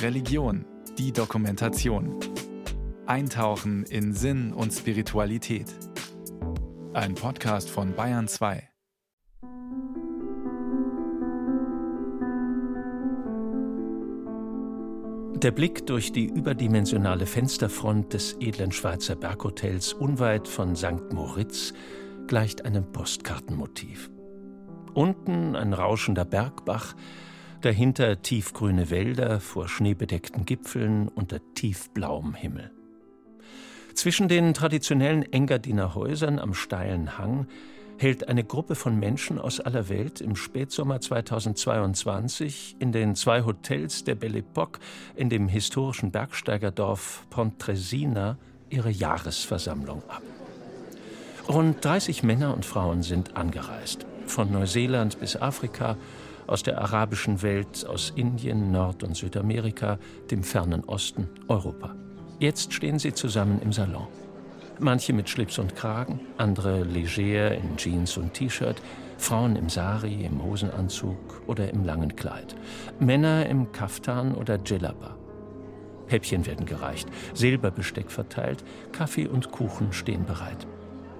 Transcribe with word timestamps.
Religion, 0.00 0.64
die 0.98 1.12
Dokumentation. 1.12 2.18
Eintauchen 3.06 3.84
in 3.84 4.12
Sinn 4.12 4.52
und 4.52 4.72
Spiritualität. 4.72 5.66
Ein 6.92 7.14
Podcast 7.14 7.70
von 7.70 7.94
Bayern 7.94 8.28
2. 8.28 8.68
Der 15.42 15.50
Blick 15.50 15.86
durch 15.86 16.12
die 16.12 16.26
überdimensionale 16.26 17.26
Fensterfront 17.26 18.12
des 18.12 18.36
edlen 18.38 18.70
Schweizer 18.70 19.16
Berghotels 19.16 19.92
unweit 19.92 20.46
von 20.46 20.76
St. 20.76 21.12
Moritz 21.12 21.72
gleicht 22.28 22.64
einem 22.64 22.92
Postkartenmotiv. 22.92 24.10
Unten 24.94 25.56
ein 25.56 25.72
rauschender 25.72 26.24
Bergbach, 26.24 26.94
dahinter 27.64 28.22
tiefgrüne 28.22 28.90
Wälder 28.90 29.40
vor 29.40 29.68
schneebedeckten 29.68 30.44
Gipfeln 30.44 31.08
unter 31.08 31.40
tiefblauem 31.54 32.34
Himmel. 32.34 32.70
Zwischen 33.94 34.28
den 34.28 34.54
traditionellen 34.54 35.22
Engadiner 35.32 35.94
Häusern 35.94 36.38
am 36.38 36.54
steilen 36.54 37.18
Hang 37.18 37.46
hält 37.98 38.28
eine 38.28 38.42
Gruppe 38.42 38.74
von 38.74 38.98
Menschen 38.98 39.38
aus 39.38 39.60
aller 39.60 39.88
Welt 39.88 40.20
im 40.20 40.34
Spätsommer 40.34 41.00
2022 41.00 42.76
in 42.78 42.90
den 42.90 43.14
zwei 43.14 43.44
Hotels 43.44 44.04
der 44.04 44.14
Belle 44.14 44.40
Époque 44.40 44.80
in 45.14 45.28
dem 45.28 45.46
historischen 45.46 46.10
Bergsteigerdorf 46.10 47.24
Pontresina 47.30 48.38
ihre 48.70 48.90
Jahresversammlung 48.90 50.02
ab. 50.08 50.22
Rund 51.48 51.84
30 51.84 52.22
Männer 52.22 52.54
und 52.54 52.64
Frauen 52.64 53.02
sind 53.02 53.36
angereist, 53.36 54.06
von 54.26 54.50
Neuseeland 54.50 55.20
bis 55.20 55.36
Afrika, 55.36 55.96
aus 56.46 56.62
der 56.62 56.80
arabischen 56.80 57.42
Welt, 57.42 57.86
aus 57.86 58.12
Indien, 58.16 58.72
Nord- 58.72 59.02
und 59.02 59.16
Südamerika, 59.16 59.98
dem 60.30 60.42
fernen 60.42 60.84
Osten, 60.84 61.28
Europa. 61.48 61.94
Jetzt 62.38 62.72
stehen 62.72 62.98
sie 62.98 63.12
zusammen 63.12 63.60
im 63.62 63.72
Salon. 63.72 64.06
Manche 64.78 65.12
mit 65.12 65.28
Schlips 65.28 65.58
und 65.58 65.76
Kragen, 65.76 66.20
andere 66.38 66.82
leger 66.82 67.54
in 67.54 67.76
Jeans 67.76 68.16
und 68.16 68.34
T-Shirt, 68.34 68.82
Frauen 69.18 69.54
im 69.54 69.68
Sari, 69.68 70.24
im 70.24 70.42
Hosenanzug 70.42 71.42
oder 71.46 71.70
im 71.70 71.84
langen 71.84 72.16
Kleid, 72.16 72.56
Männer 72.98 73.46
im 73.46 73.70
Kaftan 73.70 74.34
oder 74.34 74.58
Djellaba. 74.58 75.16
Häppchen 76.08 76.46
werden 76.46 76.66
gereicht, 76.66 77.08
Silberbesteck 77.32 78.10
verteilt, 78.10 78.64
Kaffee 78.90 79.28
und 79.28 79.52
Kuchen 79.52 79.92
stehen 79.92 80.24
bereit. 80.24 80.66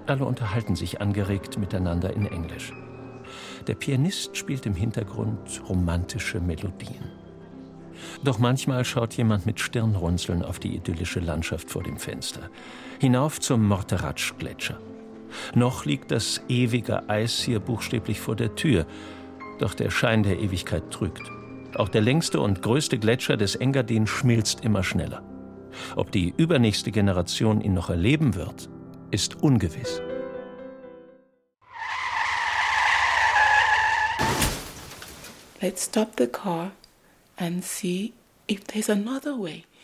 Alle 0.05 0.25
unterhalten 0.25 0.75
sich 0.75 0.99
angeregt 0.99 1.57
miteinander 1.57 2.13
in 2.13 2.25
Englisch. 2.25 2.73
Der 3.67 3.75
Pianist 3.75 4.35
spielt 4.35 4.65
im 4.65 4.75
Hintergrund 4.75 5.61
romantische 5.69 6.41
Melodien. 6.41 7.11
Doch 8.23 8.39
manchmal 8.39 8.83
schaut 8.83 9.13
jemand 9.13 9.45
mit 9.45 9.59
Stirnrunzeln 9.59 10.43
auf 10.43 10.59
die 10.59 10.75
idyllische 10.75 11.21
Landschaft 11.21 11.69
vor 11.69 11.83
dem 11.83 11.97
Fenster. 11.97 12.49
Hinauf 12.99 13.39
zum 13.39 13.65
Morteratsch-Gletscher. 13.67 14.79
Noch 15.55 15.85
liegt 15.85 16.11
das 16.11 16.41
ewige 16.49 17.09
Eis 17.09 17.39
hier 17.39 17.59
buchstäblich 17.59 18.19
vor 18.19 18.35
der 18.35 18.55
Tür. 18.55 18.85
Doch 19.59 19.73
der 19.73 19.89
Schein 19.89 20.23
der 20.23 20.39
Ewigkeit 20.39 20.91
trügt. 20.91 21.31
Auch 21.75 21.89
der 21.89 22.01
längste 22.01 22.41
und 22.41 22.61
größte 22.61 22.99
Gletscher 22.99 23.37
des 23.37 23.55
Engadin 23.55 24.07
schmilzt 24.07 24.65
immer 24.65 24.83
schneller. 24.83 25.23
Ob 25.95 26.11
die 26.11 26.33
übernächste 26.35 26.91
Generation 26.91 27.61
ihn 27.61 27.73
noch 27.73 27.89
erleben 27.89 28.35
wird, 28.35 28.69
ist 29.09 29.41
ungewiss. 29.41 30.01
Let's 35.63 35.85
stop 35.85 36.09
the 36.17 36.27
car 36.27 36.73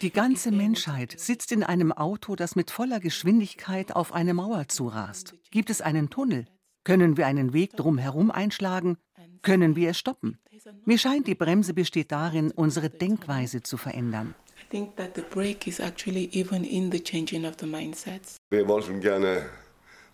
die 0.02 0.12
ganze 0.12 0.52
Menschheit 0.52 1.16
sitzt 1.18 1.54
in 1.54 1.64
einem 1.64 1.94
Auto, 1.94 2.36
das 2.36 2.58
mit 2.58 2.70
voller 2.70 3.00
Geschwindigkeit 3.00 3.96
auf 3.96 4.14
eine 4.14 4.34
Mauer 4.34 4.68
zurast. 4.68 5.36
Gibt 5.52 5.70
es 5.70 5.80
einen 5.82 6.10
Tunnel? 6.10 6.48
Können 6.84 7.16
wir 7.16 7.28
einen 7.28 7.54
Weg 7.54 7.78
drumherum 7.78 8.30
einschlagen? 8.30 8.98
Können 9.42 9.78
wir 9.78 9.92
es 9.92 9.98
stoppen? 9.98 10.38
Mir 10.84 10.98
scheint, 10.98 11.28
die 11.28 11.36
Bremse 11.36 11.74
besteht 11.74 12.12
darin, 12.12 12.52
unsere 12.52 12.90
Denkweise 12.90 13.64
zu 13.64 13.78
verändern. 13.78 14.36
Wir 18.50 18.68
wollten 18.68 19.00
gerne 19.00 19.46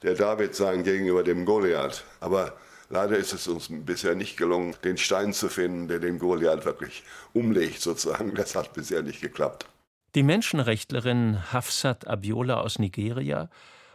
der 0.03 0.13
David 0.13 0.53
sein 0.53 0.83
gegenüber 0.83 1.23
dem 1.23 1.43
Goliath, 1.43 2.03
aber 2.19 2.55
Leider 2.89 3.17
ist 3.17 3.33
es 3.33 3.47
uns 3.47 3.67
bisher 3.69 4.15
nicht 4.15 4.37
gelungen, 4.37 4.75
den 4.83 4.97
Stein 4.97 5.33
zu 5.33 5.49
finden, 5.49 5.87
der 5.87 5.99
den 5.99 6.19
Goliath 6.19 6.65
wirklich 6.65 7.03
umlegt, 7.33 7.81
sozusagen. 7.81 8.35
Das 8.35 8.55
hat 8.55 8.73
bisher 8.73 9.01
nicht 9.01 9.21
geklappt. 9.21 9.65
Die 10.13 10.23
Menschenrechtlerin 10.23 11.51
Hafsat 11.51 12.07
Abiola 12.07 12.61
aus 12.61 12.79
Nigeria 12.79 13.49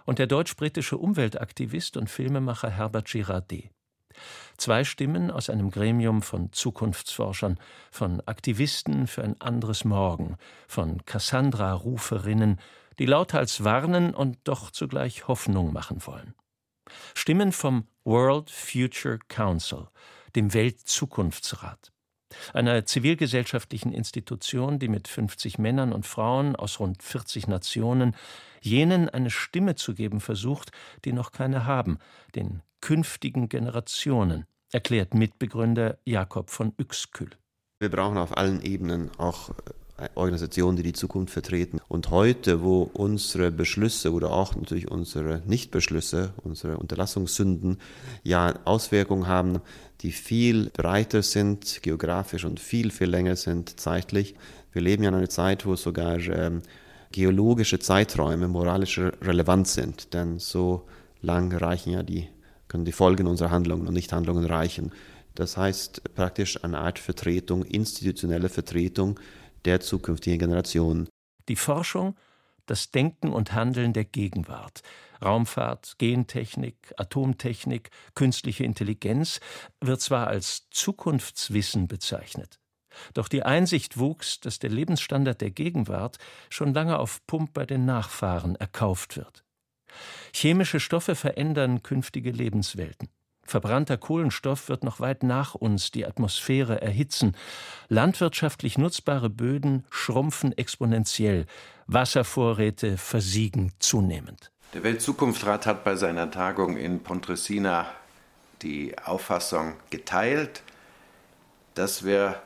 und 0.05 0.19
der 0.19 0.27
deutsch-britische 0.27 0.99
Umweltaktivist 0.99 1.97
und 1.97 2.11
Filmemacher 2.11 2.69
Herbert 2.69 3.07
Girardet. 3.07 3.71
Zwei 4.57 4.85
Stimmen 4.85 5.31
aus 5.31 5.49
einem 5.49 5.71
Gremium 5.71 6.21
von 6.21 6.53
Zukunftsforschern, 6.53 7.59
von 7.91 8.21
Aktivisten 8.27 9.07
für 9.07 9.23
ein 9.23 9.41
anderes 9.41 9.85
Morgen, 9.85 10.37
von 10.69 11.05
Cassandra-Ruferinnen, 11.07 12.61
die 12.99 13.07
lauthals 13.07 13.65
warnen 13.65 14.15
und 14.15 14.37
doch 14.45 14.71
zugleich 14.71 15.29
Hoffnung 15.29 15.73
machen 15.73 16.05
wollen. 16.07 16.35
Stimmen 17.15 17.53
vom 17.53 17.87
World 18.11 18.51
Future 18.51 19.21
Council, 19.29 19.87
dem 20.35 20.53
Weltzukunftsrat, 20.53 21.93
einer 22.53 22.85
zivilgesellschaftlichen 22.85 23.93
Institution, 23.93 24.81
die 24.81 24.89
mit 24.89 25.07
50 25.07 25.59
Männern 25.59 25.93
und 25.93 26.05
Frauen 26.05 26.57
aus 26.57 26.81
rund 26.81 27.05
40 27.05 27.47
Nationen 27.47 28.17
jenen 28.61 29.09
eine 29.09 29.31
Stimme 29.31 29.77
zu 29.77 29.95
geben 29.95 30.19
versucht, 30.19 30.73
die 31.05 31.13
noch 31.13 31.31
keine 31.31 31.67
haben, 31.67 31.99
den 32.35 32.63
künftigen 32.81 33.49
Generationen, 33.49 34.45
erklärt 34.73 35.15
Mitbegründer 35.15 35.99
Jakob 36.05 36.51
von 36.51 36.75
Uexküll. 36.81 37.31
Wir 37.79 37.91
brauchen 37.91 38.19
auf 38.19 38.37
allen 38.37 38.61
Ebenen 38.61 39.13
auch 39.19 39.51
Organisationen, 40.15 40.77
die 40.77 40.83
die 40.83 40.93
Zukunft 40.93 41.33
vertreten. 41.33 41.81
Und 41.89 42.11
heute, 42.11 42.63
wo 42.63 42.91
unsere 42.93 43.51
Beschlüsse 43.51 44.13
oder 44.13 44.31
auch 44.31 44.55
natürlich 44.55 44.91
unsere 44.91 45.43
Nichtbeschlüsse, 45.47 46.33
unsere 46.43 46.79
Unterlassungssünden 46.79 47.79
ja 48.23 48.55
Auswirkungen 48.65 49.27
haben, 49.27 49.61
die 50.01 50.13
viel 50.13 50.71
breiter 50.71 51.23
sind, 51.23 51.83
geografisch 51.83 52.45
und 52.45 52.61
viel, 52.61 52.91
viel 52.91 53.09
länger 53.09 53.37
sind 53.37 53.79
zeitlich. 53.81 54.35
Wir 54.73 54.83
leben 54.83 55.03
ja 55.03 55.11
in 55.11 55.17
einer 55.17 55.29
Zeit, 55.29 55.67
wo 55.67 55.77
sogar 55.77 56.19
ähm, 56.19 56.63
geologische 57.13 57.79
Zeiträume 57.79 58.49
moralische 58.49 59.13
relevant 59.23 59.69
sind, 59.69 60.15
denn 60.15 60.39
so 60.39 60.87
lang 61.23 61.53
reichen 61.53 61.93
ja 61.93 62.03
die, 62.03 62.29
können 62.69 62.85
die 62.85 62.93
Folgen 62.93 63.27
unserer 63.27 63.51
Handlungen 63.51 63.89
und 63.89 63.95
Nichthandlungen 63.95 64.45
reichen. 64.45 64.93
Das 65.35 65.57
heißt 65.57 66.15
praktisch 66.15 66.63
eine 66.65 66.79
Art 66.79 66.99
Vertretung, 66.99 67.65
institutionelle 67.65 68.49
Vertretung 68.49 69.19
der 69.65 69.81
zukünftigen 69.81 70.39
Generationen. 70.39 71.09
Die 71.49 71.57
Forschung, 71.57 72.17
das 72.67 72.91
Denken 72.91 73.33
und 73.33 73.53
Handeln 73.53 73.93
der 73.93 74.05
Gegenwart, 74.05 74.83
Raumfahrt, 75.23 75.97
Gentechnik, 75.99 76.95
Atomtechnik, 76.97 77.91
künstliche 78.15 78.65
Intelligenz 78.65 79.41
wird 79.81 80.01
zwar 80.01 80.29
als 80.29 80.69
Zukunftswissen 80.71 81.89
bezeichnet, 81.89 82.59
doch 83.15 83.29
die 83.29 83.43
Einsicht 83.43 83.99
wuchs, 83.99 84.41
dass 84.41 84.59
der 84.59 84.71
Lebensstandard 84.71 85.41
der 85.41 85.51
Gegenwart 85.51 86.19
schon 86.49 86.73
lange 86.73 86.99
auf 86.99 87.27
Pump 87.27 87.53
bei 87.53 87.67
den 87.67 87.85
Nachfahren 87.85 88.57
erkauft 88.57 89.17
wird. 89.17 89.45
Chemische 90.33 90.81
Stoffe 90.81 91.17
verändern 91.17 91.83
künftige 91.83 92.31
Lebenswelten. 92.31 93.09
Verbrannter 93.51 93.99
Kohlenstoff 93.99 94.69
wird 94.69 94.85
noch 94.85 95.01
weit 95.01 95.25
nach 95.25 95.57
uns 95.57 95.91
die 95.91 96.07
Atmosphäre 96.07 96.81
erhitzen. 96.81 97.37
Landwirtschaftlich 97.89 98.79
nutzbare 98.79 99.29
Böden 99.29 99.85
schrumpfen 99.91 100.57
exponentiell. 100.57 101.47
Wasservorräte 101.89 102.97
versiegen 102.97 103.73
zunehmend. 103.81 104.53
Der 104.73 104.85
Weltzukunftsrat 104.85 105.67
hat 105.67 105.83
bei 105.83 105.97
seiner 105.97 106.31
Tagung 106.31 106.77
in 106.77 107.03
Pontresina 107.03 107.87
die 108.63 108.97
Auffassung 109.05 109.75
geteilt, 109.91 110.63
dass 111.75 112.05
wir 112.05 112.41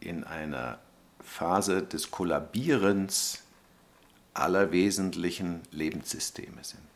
in 0.00 0.24
einer 0.24 0.80
Phase 1.24 1.82
des 1.82 2.10
Kollabierens 2.10 3.42
aller 4.34 4.70
wesentlichen 4.70 5.62
Lebenssysteme 5.70 6.62
sind 6.62 6.89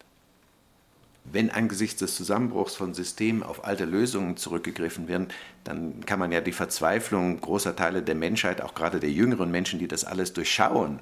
wenn 1.24 1.50
angesichts 1.50 2.00
des 2.00 2.16
Zusammenbruchs 2.16 2.74
von 2.74 2.94
Systemen 2.94 3.42
auf 3.42 3.64
alte 3.64 3.86
Lösungen 3.86 4.36
zurückgegriffen 4.36 5.08
werden, 5.08 5.28
dann 5.64 6.04
kann 6.04 6.18
man 6.18 6.32
ja 6.32 6.40
die 6.40 6.52
Verzweiflung 6.52 7.40
großer 7.40 7.74
Teile 7.74 8.02
der 8.02 8.14
Menschheit, 8.14 8.60
auch 8.60 8.74
gerade 8.74 9.00
der 9.00 9.10
jüngeren 9.10 9.50
Menschen, 9.50 9.78
die 9.78 9.88
das 9.88 10.04
alles 10.04 10.32
durchschauen, 10.32 11.00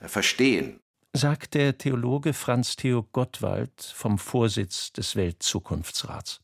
äh, 0.00 0.08
verstehen. 0.08 0.78
Sagt 1.12 1.54
der 1.54 1.78
Theologe 1.78 2.32
Franz 2.32 2.76
Theo 2.76 3.02
Gottwald 3.12 3.80
vom 3.80 4.18
Vorsitz 4.18 4.92
des 4.92 5.16
Weltzukunftsrats. 5.16 6.40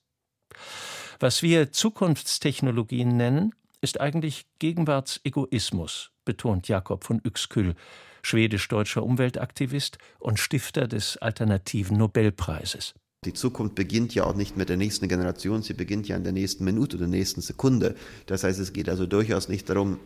Was 1.20 1.42
wir 1.42 1.70
Zukunftstechnologien 1.70 3.16
nennen, 3.16 3.54
ist 3.80 4.00
eigentlich 4.00 4.46
Gegenwartsegoismus, 4.58 6.10
betont 6.24 6.68
Jakob 6.68 7.04
von 7.04 7.20
Uexküll, 7.24 7.74
schwedisch-deutscher 8.22 9.02
Umweltaktivist 9.02 9.98
und 10.18 10.38
Stifter 10.38 10.88
des 10.88 11.18
alternativen 11.18 11.98
Nobelpreises. 11.98 12.94
Die 13.24 13.34
Zukunft 13.34 13.76
beginnt 13.76 14.16
ja 14.16 14.24
auch 14.24 14.34
nicht 14.34 14.56
mit 14.56 14.68
der 14.68 14.76
nächsten 14.76 15.06
Generation, 15.06 15.62
sie 15.62 15.74
beginnt 15.74 16.08
ja 16.08 16.16
in 16.16 16.24
der 16.24 16.32
nächsten 16.32 16.64
Minute 16.64 16.96
oder 16.96 17.06
nächsten 17.06 17.40
Sekunde. 17.40 17.94
Das 18.26 18.42
heißt, 18.42 18.58
es 18.58 18.72
geht 18.72 18.88
also 18.88 19.06
durchaus 19.06 19.48
nicht 19.48 19.70
darum, 19.70 20.00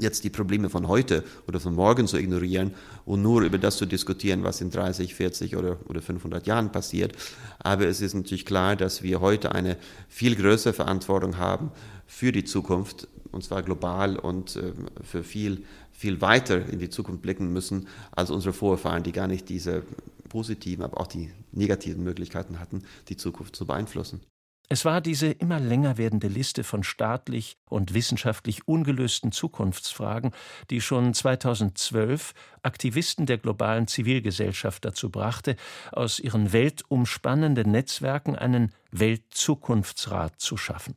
jetzt 0.00 0.24
die 0.24 0.30
Probleme 0.30 0.68
von 0.68 0.88
heute 0.88 1.22
oder 1.46 1.60
von 1.60 1.76
morgen 1.76 2.08
zu 2.08 2.18
ignorieren 2.18 2.74
und 3.04 3.22
nur 3.22 3.42
über 3.42 3.58
das 3.58 3.76
zu 3.76 3.86
diskutieren, 3.86 4.42
was 4.42 4.60
in 4.60 4.70
30, 4.70 5.14
40 5.14 5.54
oder, 5.54 5.78
oder 5.88 6.02
500 6.02 6.44
Jahren 6.44 6.72
passiert. 6.72 7.14
Aber 7.60 7.86
es 7.86 8.00
ist 8.00 8.14
natürlich 8.14 8.46
klar, 8.46 8.74
dass 8.74 9.04
wir 9.04 9.20
heute 9.20 9.52
eine 9.52 9.76
viel 10.08 10.34
größere 10.34 10.72
Verantwortung 10.72 11.38
haben 11.38 11.70
für 12.08 12.32
die 12.32 12.42
Zukunft, 12.42 13.06
und 13.30 13.44
zwar 13.44 13.62
global 13.62 14.16
und 14.18 14.56
äh, 14.56 14.72
für 15.04 15.22
viel, 15.22 15.62
viel 15.94 16.20
weiter 16.20 16.68
in 16.68 16.78
die 16.78 16.90
Zukunft 16.90 17.22
blicken 17.22 17.52
müssen 17.52 17.88
als 18.12 18.30
unsere 18.30 18.52
Vorfahren, 18.52 19.02
die 19.02 19.12
gar 19.12 19.28
nicht 19.28 19.48
diese 19.48 19.84
positiven, 20.28 20.84
aber 20.84 21.00
auch 21.00 21.06
die 21.06 21.30
negativen 21.52 22.02
Möglichkeiten 22.02 22.58
hatten, 22.58 22.82
die 23.08 23.16
Zukunft 23.16 23.56
zu 23.56 23.66
beeinflussen. 23.66 24.20
Es 24.68 24.84
war 24.86 25.02
diese 25.02 25.28
immer 25.28 25.60
länger 25.60 25.98
werdende 25.98 26.26
Liste 26.26 26.64
von 26.64 26.82
staatlich 26.82 27.58
und 27.68 27.92
wissenschaftlich 27.92 28.66
ungelösten 28.66 29.30
Zukunftsfragen, 29.30 30.32
die 30.70 30.80
schon 30.80 31.12
2012 31.12 32.32
Aktivisten 32.62 33.26
der 33.26 33.38
globalen 33.38 33.86
Zivilgesellschaft 33.86 34.84
dazu 34.84 35.10
brachte, 35.10 35.56
aus 35.92 36.18
ihren 36.18 36.52
weltumspannenden 36.54 37.70
Netzwerken 37.70 38.36
einen 38.36 38.72
Weltzukunftsrat 38.90 40.40
zu 40.40 40.56
schaffen. 40.56 40.96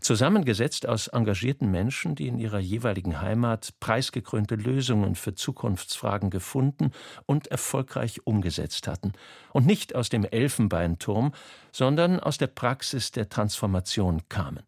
Zusammengesetzt 0.00 0.88
aus 0.88 1.08
engagierten 1.08 1.70
Menschen, 1.70 2.14
die 2.14 2.28
in 2.28 2.38
ihrer 2.38 2.58
jeweiligen 2.58 3.20
Heimat 3.20 3.74
preisgekrönte 3.80 4.54
Lösungen 4.54 5.14
für 5.14 5.34
Zukunftsfragen 5.34 6.30
gefunden 6.30 6.92
und 7.26 7.48
erfolgreich 7.48 8.26
umgesetzt 8.26 8.88
hatten, 8.88 9.12
und 9.52 9.66
nicht 9.66 9.94
aus 9.94 10.08
dem 10.08 10.24
Elfenbeinturm, 10.24 11.32
sondern 11.72 12.20
aus 12.20 12.38
der 12.38 12.46
Praxis 12.46 13.10
der 13.10 13.28
Transformation 13.28 14.22
kamen. 14.28 14.62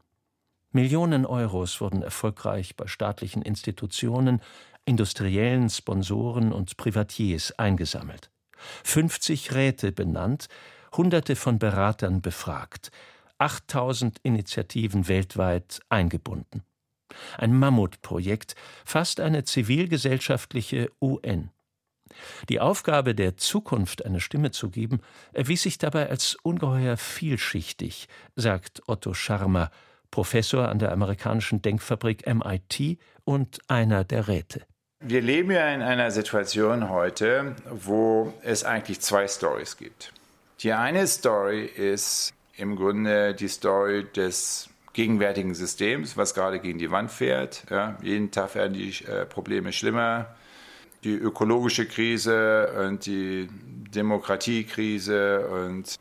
Millionen 0.73 1.27
Euros 1.27 1.81
wurden 1.81 2.03
erfolgreich 2.03 2.77
bei 2.77 2.87
staatlichen 2.87 3.43
Institutionen, 3.43 4.41
industriellen 4.85 5.69
Sponsoren 5.69 6.53
und 6.53 6.77
Privatiers 6.77 7.59
eingesammelt. 7.59 8.31
50 8.85 9.53
Räte 9.53 9.93
benannt, 9.93 10.49
Hunderte 10.97 11.37
von 11.37 11.59
Beratern 11.59 12.21
befragt, 12.21 12.91
8000 13.41 14.19
Initiativen 14.23 15.09
weltweit 15.09 15.81
eingebunden. 15.89 16.63
Ein 17.39 17.55
Mammutprojekt, 17.55 18.55
fast 18.85 19.21
eine 19.21 19.45
zivilgesellschaftliche 19.45 20.91
UN. 21.01 21.51
Die 22.49 22.61
Aufgabe 22.61 23.15
der 23.15 23.37
Zukunft 23.37 24.05
eine 24.05 24.21
Stimme 24.21 24.51
zu 24.51 24.71
geben, 24.71 25.01
erwies 25.33 25.63
sich 25.63 25.79
dabei 25.79 26.09
als 26.09 26.37
ungeheuer 26.43 26.97
vielschichtig, 26.97 28.09
sagt 28.37 28.83
Otto 28.87 29.15
Scharmer, 29.15 29.71
Professor 30.11 30.69
an 30.69 30.79
der 30.79 30.93
amerikanischen 30.93 31.63
Denkfabrik 31.63 32.27
MIT 32.27 32.99
und 33.25 33.61
einer 33.69 34.05
der 34.05 34.29
Räte. 34.29 34.67
Wir 35.03 35.23
leben 35.23 35.51
ja 35.51 35.73
in 35.73 35.83
einer 35.83 36.11
Situation 36.11 36.91
heute, 36.91 37.57
wo 37.71 38.35
es 38.43 38.65
eigentlich 38.65 39.01
zwei 39.01 39.27
Stories 39.29 39.77
gibt. 39.77 40.13
Die 40.61 40.73
eine 40.73 41.07
Story 41.07 41.65
ist 41.65 42.35
im 42.61 42.77
Grunde 42.77 43.35
die 43.35 43.49
Story 43.49 44.07
des 44.15 44.69
gegenwärtigen 44.93 45.55
Systems, 45.55 46.17
was 46.17 46.35
gerade 46.35 46.61
gegen 46.61 46.79
die 46.79 46.91
Wand 46.91 47.11
fährt. 47.11 47.65
Ja, 47.71 47.97
jeden 48.03 48.31
Tag 48.31 48.55
werden 48.55 48.75
die 48.75 48.91
äh, 49.05 49.25
Probleme 49.25 49.73
schlimmer. 49.73 50.35
Die 51.05 51.15
ökologische 51.15 51.87
Krise 51.87 52.73
und 52.87 53.07
die 53.07 53.49
Demokratiekrise 53.95 55.49
und 55.49 55.99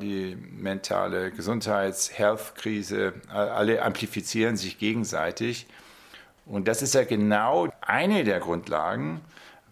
die 0.00 0.36
mentale 0.36 1.30
Gesundheits-Health-Krise, 1.30 3.14
alle 3.28 3.82
amplifizieren 3.82 4.56
sich 4.56 4.78
gegenseitig. 4.78 5.66
Und 6.46 6.66
das 6.66 6.82
ist 6.82 6.94
ja 6.94 7.04
genau 7.04 7.68
eine 7.80 8.24
der 8.24 8.40
Grundlagen, 8.40 9.20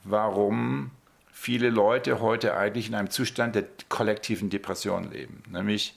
warum 0.04 0.92
viele 1.40 1.70
Leute 1.70 2.20
heute 2.20 2.54
eigentlich 2.54 2.88
in 2.88 2.94
einem 2.94 3.08
Zustand 3.08 3.54
der 3.54 3.64
kollektiven 3.88 4.50
Depression 4.50 5.10
leben. 5.10 5.42
Nämlich 5.48 5.94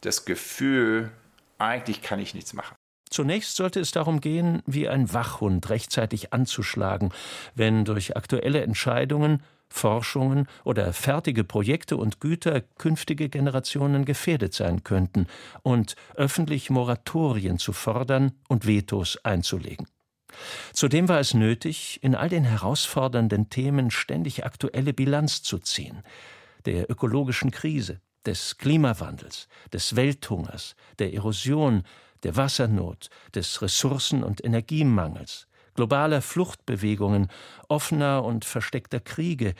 das 0.00 0.24
Gefühl, 0.24 1.12
eigentlich 1.58 2.02
kann 2.02 2.18
ich 2.18 2.34
nichts 2.34 2.54
machen. 2.54 2.74
Zunächst 3.08 3.54
sollte 3.54 3.78
es 3.78 3.92
darum 3.92 4.20
gehen, 4.20 4.62
wie 4.66 4.88
ein 4.88 5.12
Wachhund 5.12 5.70
rechtzeitig 5.70 6.32
anzuschlagen, 6.32 7.12
wenn 7.54 7.84
durch 7.84 8.16
aktuelle 8.16 8.62
Entscheidungen, 8.62 9.44
Forschungen 9.68 10.48
oder 10.64 10.92
fertige 10.92 11.44
Projekte 11.44 11.96
und 11.96 12.20
Güter 12.20 12.60
künftige 12.60 13.28
Generationen 13.28 14.04
gefährdet 14.04 14.54
sein 14.54 14.82
könnten 14.82 15.28
und 15.62 15.94
öffentlich 16.16 16.68
Moratorien 16.68 17.58
zu 17.58 17.72
fordern 17.72 18.32
und 18.48 18.66
Vetos 18.66 19.24
einzulegen. 19.24 19.86
Zudem 20.72 21.08
war 21.08 21.20
es 21.20 21.34
nötig, 21.34 21.98
in 22.02 22.14
all 22.14 22.28
den 22.28 22.44
herausfordernden 22.44 23.50
Themen 23.50 23.90
ständig 23.90 24.44
aktuelle 24.44 24.92
Bilanz 24.92 25.42
zu 25.42 25.58
ziehen, 25.58 26.02
der 26.64 26.90
ökologischen 26.90 27.50
Krise, 27.50 28.00
des 28.26 28.58
Klimawandels, 28.58 29.48
des 29.72 29.96
Welthungers, 29.96 30.74
der 30.98 31.14
Erosion, 31.14 31.84
der 32.22 32.36
Wassernot, 32.36 33.08
des 33.34 33.62
Ressourcen- 33.62 34.24
und 34.24 34.44
Energiemangels, 34.44 35.46
globaler 35.74 36.20
Fluchtbewegungen, 36.20 37.28
offener 37.68 38.24
und 38.24 38.44
versteckter 38.44 39.00
Kriege, 39.00 39.54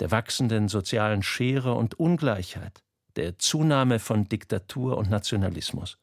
der 0.00 0.10
wachsenden 0.10 0.68
sozialen 0.68 1.22
Schere 1.22 1.74
und 1.74 1.98
Ungleichheit, 1.98 2.82
der 3.16 3.38
Zunahme 3.38 3.98
von 3.98 4.28
Diktatur 4.28 4.96
und 4.96 5.10
Nationalismus. 5.10 5.98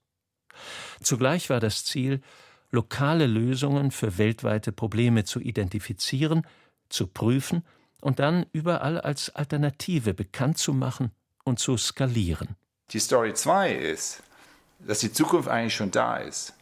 Zugleich 1.01 1.49
war 1.49 1.59
das 1.59 1.85
Ziel, 1.85 2.21
lokale 2.71 3.27
Lösungen 3.27 3.91
für 3.91 4.17
weltweite 4.17 4.71
Probleme 4.71 5.23
zu 5.23 5.39
identifizieren, 5.39 6.47
zu 6.89 7.07
prüfen 7.07 7.63
und 8.01 8.19
dann 8.19 8.45
überall 8.53 8.99
als 8.99 9.33
Alternative 9.35 10.13
bekannt 10.13 10.57
zu 10.57 10.73
machen 10.73 11.11
und 11.43 11.59
zu 11.59 11.77
skalieren. 11.77 12.55
Die 12.91 12.99
Story 12.99 13.33
2 13.33 13.73
ist, 13.73 14.23
dass 14.79 14.99
die 14.99 15.11
Zukunft 15.11 15.47
eigentlich 15.47 15.75
schon 15.75 15.91
da 15.91 16.17
ist 16.17 16.53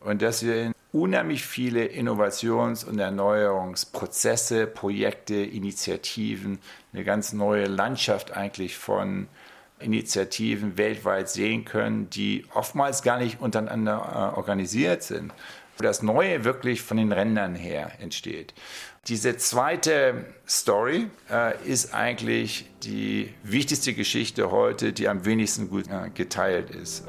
und 0.00 0.22
dass 0.22 0.44
wir 0.44 0.72
unheimlich 0.92 1.44
viele 1.44 1.84
Innovations- 1.84 2.84
und 2.84 2.98
Erneuerungsprozesse, 2.98 4.66
Projekte, 4.66 5.34
Initiativen, 5.34 6.58
eine 6.92 7.04
ganz 7.04 7.32
neue 7.32 7.66
Landschaft 7.66 8.32
eigentlich 8.32 8.76
von 8.76 9.28
Initiativen 9.80 10.78
weltweit 10.78 11.28
sehen 11.28 11.64
können, 11.64 12.08
die 12.10 12.44
oftmals 12.54 13.02
gar 13.02 13.18
nicht 13.18 13.40
untereinander 13.40 14.32
äh, 14.34 14.36
organisiert 14.36 15.02
sind. 15.02 15.32
Das 15.78 16.02
Neue 16.02 16.44
wirklich 16.44 16.80
von 16.80 16.96
den 16.96 17.12
Rändern 17.12 17.54
her 17.54 17.92
entsteht. 18.00 18.54
Diese 19.08 19.36
zweite 19.36 20.24
Story 20.48 21.08
äh, 21.30 21.52
ist 21.64 21.94
eigentlich 21.94 22.64
die 22.82 23.32
wichtigste 23.42 23.92
Geschichte 23.92 24.50
heute, 24.50 24.92
die 24.92 25.08
am 25.08 25.24
wenigsten 25.24 25.68
gut 25.68 25.86
äh, 25.88 26.10
geteilt 26.10 26.70
ist. 26.70 27.06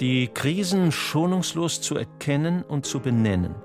Die 0.00 0.28
Krisen 0.28 0.92
schonungslos 0.92 1.80
zu 1.80 1.96
erkennen 1.96 2.62
und 2.62 2.86
zu 2.86 3.00
benennen, 3.00 3.56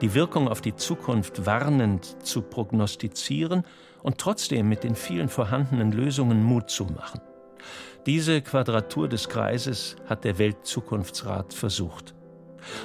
die 0.00 0.14
Wirkung 0.14 0.48
auf 0.48 0.60
die 0.60 0.76
Zukunft 0.76 1.46
warnend 1.46 2.24
zu 2.24 2.42
prognostizieren 2.42 3.64
und 4.02 4.18
trotzdem 4.18 4.68
mit 4.68 4.84
den 4.84 4.94
vielen 4.94 5.28
vorhandenen 5.28 5.92
Lösungen 5.92 6.42
Mut 6.42 6.70
zu 6.70 6.84
machen. 6.84 7.20
Diese 8.04 8.40
Quadratur 8.42 9.08
des 9.08 9.28
Kreises 9.28 9.96
hat 10.06 10.24
der 10.24 10.38
Weltzukunftsrat 10.38 11.54
versucht. 11.54 12.14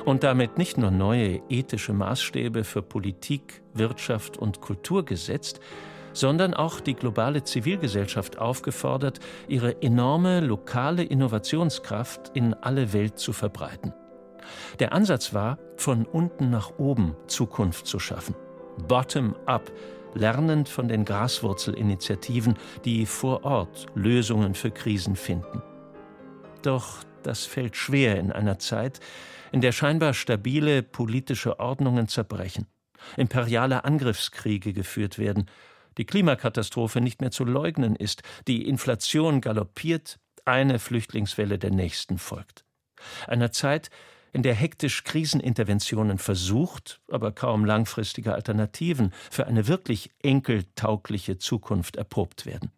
Und 0.06 0.24
damit 0.24 0.58
nicht 0.58 0.78
nur 0.78 0.92
neue 0.92 1.42
ethische 1.50 1.94
Maßstäbe 1.94 2.64
für 2.64 2.82
Politik, 2.82 3.62
Wirtschaft 3.74 4.38
und 4.38 4.62
Kultur 4.62 5.06
gesetzt, 5.06 5.60
sondern 6.14 6.54
auch 6.54 6.80
die 6.80 6.94
globale 6.94 7.44
Zivilgesellschaft 7.44 8.38
aufgefordert, 8.38 9.20
ihre 9.48 9.82
enorme 9.82 10.40
lokale 10.40 11.04
Innovationskraft 11.04 12.32
in 12.34 12.54
alle 12.54 12.94
Welt 12.94 13.18
zu 13.18 13.34
verbreiten. 13.34 13.94
Der 14.80 14.94
Ansatz 14.94 15.34
war, 15.34 15.58
von 15.78 16.06
unten 16.06 16.50
nach 16.50 16.78
oben 16.78 17.16
Zukunft 17.28 17.88
zu 17.88 18.00
schaffen. 18.00 18.36
Bottom-up, 18.88 19.72
lernend 20.14 20.70
von 20.70 20.88
den 20.88 21.06
Graswurzelinitiativen, 21.06 22.56
die 22.86 23.06
vor 23.06 23.44
Ort 23.44 23.88
Lösungen 23.96 24.56
für 24.56 24.72
Krisen 24.72 25.16
finden. 25.16 25.62
Doch 26.62 27.04
das 27.24 27.46
fällt 27.46 27.76
schwer 27.76 28.18
in 28.18 28.32
einer 28.32 28.60
Zeit, 28.60 29.00
in 29.52 29.62
der 29.62 29.72
scheinbar 29.72 30.14
stabile 30.14 30.84
politische 30.84 31.60
Ordnungen 31.60 32.08
zerbrechen, 32.08 32.68
imperiale 33.18 33.84
Angriffskriege 33.84 34.74
geführt 34.74 35.20
werden, 35.20 35.50
die 35.98 36.06
Klimakatastrophe 36.06 37.02
nicht 37.02 37.22
mehr 37.22 37.32
zu 37.32 37.44
leugnen 37.44 37.96
ist, 37.96 38.24
die 38.48 38.68
Inflation 38.68 39.42
galoppiert, 39.42 40.20
eine 40.46 40.80
Flüchtlingswelle 40.80 41.60
der 41.60 41.72
nächsten 41.72 42.18
folgt. 42.18 42.66
Einer 43.28 43.52
Zeit, 43.52 43.90
in 44.34 44.44
der 44.44 44.54
hektisch 44.54 45.04
Kriseninterventionen 45.04 46.18
versucht, 46.18 47.02
aber 47.10 47.32
kaum 47.32 47.66
langfristige 47.66 48.34
Alternativen 48.34 49.14
für 49.30 49.48
eine 49.48 49.68
wirklich 49.68 50.12
enkeltaugliche 50.22 51.38
Zukunft 51.38 51.96
erprobt 51.96 52.46
werden. 52.46 52.72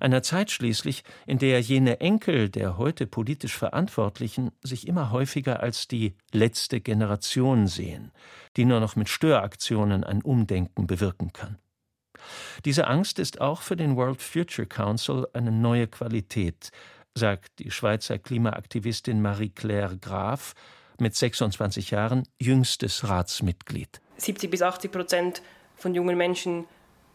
Einer 0.00 0.22
Zeit 0.22 0.50
schließlich, 0.50 1.04
in 1.26 1.38
der 1.38 1.60
jene 1.60 2.00
Enkel 2.00 2.48
der 2.48 2.76
heute 2.76 3.06
politisch 3.06 3.56
Verantwortlichen 3.56 4.50
sich 4.62 4.88
immer 4.88 5.10
häufiger 5.10 5.60
als 5.60 5.86
die 5.88 6.16
letzte 6.32 6.80
Generation 6.80 7.66
sehen, 7.66 8.10
die 8.56 8.64
nur 8.64 8.80
noch 8.80 8.96
mit 8.96 9.08
Störaktionen 9.08 10.04
ein 10.04 10.22
Umdenken 10.22 10.86
bewirken 10.86 11.32
kann. 11.32 11.58
Diese 12.64 12.86
Angst 12.86 13.18
ist 13.18 13.40
auch 13.40 13.62
für 13.62 13.76
den 13.76 13.96
World 13.96 14.20
Future 14.20 14.66
Council 14.66 15.26
eine 15.32 15.52
neue 15.52 15.86
Qualität, 15.86 16.70
sagt 17.14 17.58
die 17.58 17.70
Schweizer 17.70 18.18
Klimaaktivistin 18.18 19.22
Marie-Claire 19.22 19.96
Graf 19.96 20.54
mit 21.00 21.14
26 21.14 21.90
Jahren 21.90 22.24
jüngstes 22.38 23.08
Ratsmitglied. 23.08 24.00
70 24.16 24.50
bis 24.50 24.62
80 24.62 24.92
Prozent 24.92 25.42
von 25.76 25.94
jungen 25.94 26.16
Menschen 26.16 26.66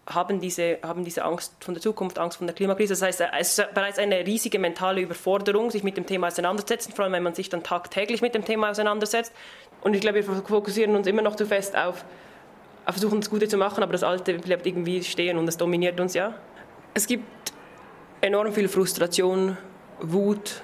haben 0.08 0.40
diese, 0.40 0.78
haben 0.84 1.04
diese 1.04 1.24
Angst 1.24 1.56
von 1.64 1.74
der 1.74 1.82
Zukunft, 1.82 2.20
Angst 2.20 2.38
von 2.38 2.48
der 2.48 2.56
Klimakrise. 2.56 2.94
Das 2.94 3.02
heißt, 3.02 3.24
es 3.40 3.58
ist 3.58 3.74
bereits 3.74 3.98
eine 3.98 4.26
riesige 4.26 4.60
mentale 4.60 5.02
Überforderung, 5.02 5.72
sich 5.72 5.84
mit 5.84 5.98
dem 5.98 6.06
Thema 6.06 6.28
auseinanderzusetzen, 6.28 6.94
vor 6.94 7.06
allem 7.06 7.14
wenn 7.14 7.24
man 7.24 7.34
sich 7.34 7.50
dann 7.50 7.64
tagtäglich 7.64 8.22
mit 8.22 8.36
dem 8.36 8.46
Thema 8.46 8.70
auseinandersetzt. 8.70 9.34
Und 9.82 9.94
ich 9.96 10.02
glaube, 10.02 10.16
wir 10.16 10.24
fokussieren 10.24 10.96
uns 10.96 11.08
immer 11.08 11.22
noch 11.22 11.36
zu 11.36 11.46
fest 11.46 11.76
auf, 11.76 12.06
auf 12.86 12.94
versuchen, 12.94 13.20
das 13.20 13.30
Gute 13.30 13.48
zu 13.48 13.58
machen, 13.58 13.82
aber 13.82 13.94
das 13.94 14.04
Alte 14.04 14.38
bleibt 14.38 14.68
irgendwie 14.68 15.04
stehen 15.04 15.38
und 15.38 15.48
das 15.48 15.58
dominiert 15.58 16.00
uns 16.00 16.14
ja. 16.14 16.36
Es 16.94 17.08
gibt 17.08 17.26
enorm 18.22 18.54
viel 18.54 18.68
Frustration, 18.68 19.58
Wut, 20.02 20.62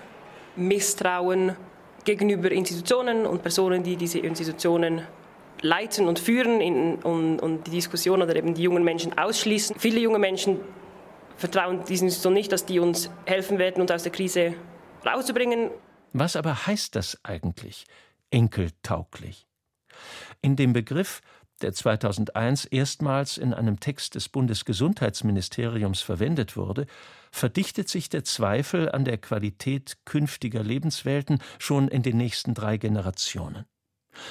Misstrauen, 0.55 1.55
gegenüber 2.03 2.51
Institutionen 2.51 3.25
und 3.25 3.41
Personen, 3.41 3.83
die 3.83 3.95
diese 3.95 4.19
Institutionen 4.19 5.01
leiten 5.61 6.07
und 6.07 6.19
führen 6.19 6.59
in, 6.61 6.95
und, 6.95 7.39
und, 7.39 7.67
die 7.67 7.71
Diskussion 7.71 8.21
oder 8.21 8.35
eben 8.35 8.53
die 8.53 8.63
jungen 8.63 8.83
Menschen 8.83 9.17
ausschließen. 9.17 9.75
Viele 9.79 9.99
junge 9.99 10.19
Menschen 10.19 10.59
vertrauen 11.37 11.83
diesen 11.85 12.05
Institutionen 12.05 12.35
nicht, 12.35 12.51
dass 12.51 12.65
die 12.65 12.79
uns 12.79 13.09
helfen 13.25 13.59
werden, 13.59 13.81
uns 13.81 13.91
aus 13.91 14.03
der 14.03 14.11
Krise 14.11 14.55
rauszubringen. 15.05 15.69
Was 16.13 16.35
aber 16.35 16.67
heißt 16.67 16.95
das 16.95 17.19
eigentlich, 17.23 17.85
enkeltauglich? 18.31 19.47
In 20.41 20.55
dem 20.55 20.73
Begriff, 20.73 21.21
der 21.63 21.73
2001 21.73 22.65
erstmals 22.65 23.37
in 23.37 23.53
einem 23.53 23.79
Text 23.79 24.15
des 24.15 24.29
Bundesgesundheitsministeriums 24.29 26.01
verwendet 26.01 26.57
wurde, 26.57 26.85
verdichtet 27.31 27.89
sich 27.89 28.09
der 28.09 28.23
Zweifel 28.23 28.91
an 28.91 29.05
der 29.05 29.17
Qualität 29.17 29.97
künftiger 30.05 30.63
Lebenswelten 30.63 31.39
schon 31.59 31.87
in 31.87 32.03
den 32.03 32.17
nächsten 32.17 32.53
drei 32.53 32.77
Generationen. 32.77 33.65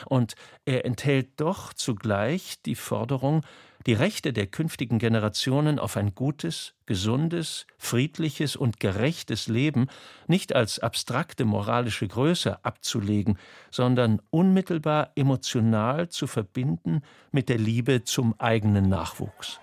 Und 0.06 0.34
er 0.64 0.84
enthält 0.84 1.40
doch 1.40 1.72
zugleich 1.72 2.62
die 2.62 2.75
Forderung, 2.75 3.42
die 3.87 3.94
Rechte 3.94 4.32
der 4.32 4.46
künftigen 4.46 4.99
Generationen 4.99 5.78
auf 5.78 5.96
ein 5.96 6.14
gutes, 6.14 6.75
gesundes, 6.84 7.66
friedliches 7.78 8.56
und 8.56 8.78
gerechtes 8.78 9.49
Leben 9.49 9.88
nicht 10.26 10.54
als 10.54 10.78
abstrakte 10.80 11.44
moralische 11.44 12.06
Größe 12.06 12.62
abzulegen, 12.64 13.38
sondern 13.70 14.20
unmittelbar 14.30 15.12
emotional 15.14 16.08
zu 16.10 16.26
verbinden 16.26 17.02
mit 17.32 17.49
der 17.49 17.58
Liebe 17.58 18.04
zum 18.04 18.38
eigenen 18.38 18.88
Nachwuchs. 18.88 19.60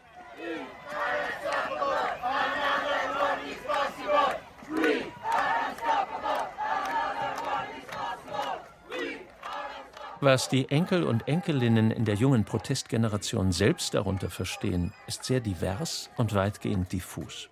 Was 10.20 10.50
die 10.50 10.68
Enkel 10.70 11.04
und 11.04 11.28
Enkelinnen 11.28 11.92
in 11.92 12.04
der 12.04 12.16
jungen 12.16 12.44
Protestgeneration 12.44 13.52
selbst 13.52 13.94
darunter 13.94 14.32
verstehen, 14.32 14.92
ist 15.06 15.24
sehr 15.24 15.42
divers 15.42 16.10
und 16.18 16.34
weitgehend 16.34 16.92
diffus. 16.92 17.50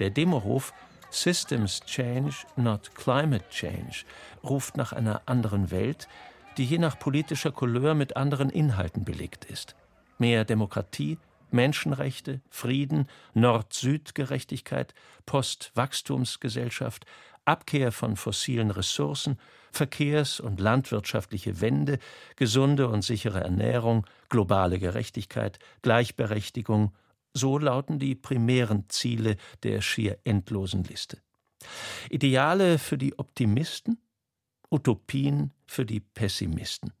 Der 0.00 0.10
Demoruf 0.10 0.72
Systems 1.10 1.80
Change, 1.86 2.34
not 2.56 2.96
Climate 2.96 3.48
Change 3.50 4.04
ruft 4.42 4.76
nach 4.76 4.92
einer 4.92 5.22
anderen 5.26 5.70
Welt, 5.70 6.08
die 6.56 6.64
je 6.64 6.78
nach 6.78 6.98
politischer 6.98 7.52
Couleur 7.52 7.94
mit 7.94 8.16
anderen 8.16 8.50
Inhalten 8.50 9.04
belegt 9.04 9.44
ist. 9.44 9.76
Mehr 10.18 10.44
Demokratie, 10.44 11.16
Menschenrechte, 11.52 12.40
Frieden, 12.50 13.08
Nord-Süd-Gerechtigkeit, 13.34 14.94
Post-Wachstumsgesellschaft, 15.26 17.06
Abkehr 17.44 17.92
von 17.92 18.16
fossilen 18.16 18.72
Ressourcen, 18.72 19.38
Verkehrs- 19.72 20.40
und 20.40 20.60
landwirtschaftliche 20.60 21.60
Wende, 21.60 21.98
gesunde 22.36 22.88
und 22.88 23.02
sichere 23.02 23.40
Ernährung, 23.40 24.06
globale 24.28 24.78
Gerechtigkeit, 24.78 25.58
Gleichberechtigung, 25.82 26.92
so 27.32 27.58
lauten 27.58 27.98
die 27.98 28.14
primären 28.14 28.88
Ziele 28.88 29.36
der 29.62 29.80
schier 29.80 30.18
endlosen 30.24 30.84
Liste. 30.84 31.18
Ideale 32.08 32.78
für 32.78 32.98
die 32.98 33.18
Optimisten, 33.18 33.98
Utopien 34.70 35.52
für 35.66 35.84
die 35.84 36.00
Pessimisten. 36.00 36.92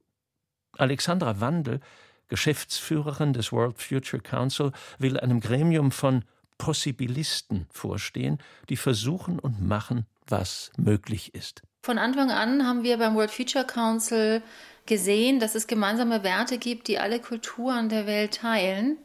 Alexandra 0.76 1.40
Wandel, 1.40 1.80
Geschäftsführerin 2.28 3.32
des 3.32 3.52
World 3.52 3.78
Future 3.78 4.22
Council, 4.22 4.72
will 4.98 5.18
einem 5.18 5.40
Gremium 5.40 5.90
von 5.90 6.24
Possibilisten 6.58 7.66
vorstehen, 7.70 8.38
die 8.68 8.76
versuchen 8.76 9.38
und 9.38 9.66
machen, 9.66 10.06
was 10.26 10.70
möglich 10.76 11.34
ist. 11.34 11.62
Von 11.82 11.96
Anfang 11.96 12.30
an 12.30 12.66
haben 12.66 12.82
wir 12.82 12.98
beim 12.98 13.14
World 13.14 13.30
Future 13.30 13.64
Council 13.64 14.42
gesehen, 14.84 15.40
dass 15.40 15.54
es 15.54 15.66
gemeinsame 15.66 16.22
Werte 16.22 16.58
gibt, 16.58 16.88
die 16.88 16.98
alle 16.98 17.20
Kulturen 17.20 17.88
der 17.88 18.06
Welt 18.06 18.34
teilen, 18.34 18.98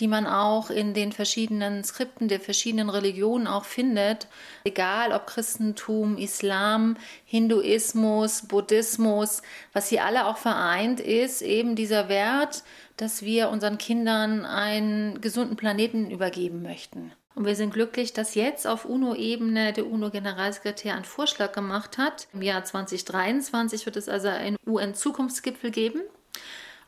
die 0.00 0.06
man 0.06 0.26
auch 0.26 0.68
in 0.68 0.92
den 0.92 1.12
verschiedenen 1.12 1.82
Skripten 1.82 2.28
der 2.28 2.40
verschiedenen 2.40 2.90
Religionen 2.90 3.46
auch 3.46 3.64
findet, 3.64 4.28
egal 4.64 5.12
ob 5.12 5.28
Christentum, 5.28 6.18
Islam, 6.18 6.98
Hinduismus, 7.24 8.42
Buddhismus, 8.42 9.40
was 9.72 9.88
hier 9.88 10.04
alle 10.04 10.26
auch 10.26 10.36
vereint 10.36 11.00
ist, 11.00 11.40
eben 11.40 11.74
dieser 11.74 12.10
Wert, 12.10 12.64
dass 12.98 13.22
wir 13.22 13.48
unseren 13.48 13.78
Kindern 13.78 14.44
einen 14.44 15.22
gesunden 15.22 15.56
Planeten 15.56 16.10
übergeben 16.10 16.60
möchten. 16.60 17.12
Und 17.34 17.46
wir 17.46 17.54
sind 17.54 17.72
glücklich, 17.72 18.12
dass 18.12 18.34
jetzt 18.34 18.66
auf 18.66 18.84
UNO-Ebene 18.84 19.72
der 19.72 19.86
UNO-Generalsekretär 19.86 20.94
einen 20.94 21.04
Vorschlag 21.04 21.52
gemacht 21.52 21.96
hat. 21.96 22.28
Im 22.32 22.42
Jahr 22.42 22.64
2023 22.64 23.86
wird 23.86 23.96
es 23.96 24.08
also 24.08 24.28
einen 24.28 24.56
UN-Zukunftsgipfel 24.66 25.70
geben. 25.70 26.02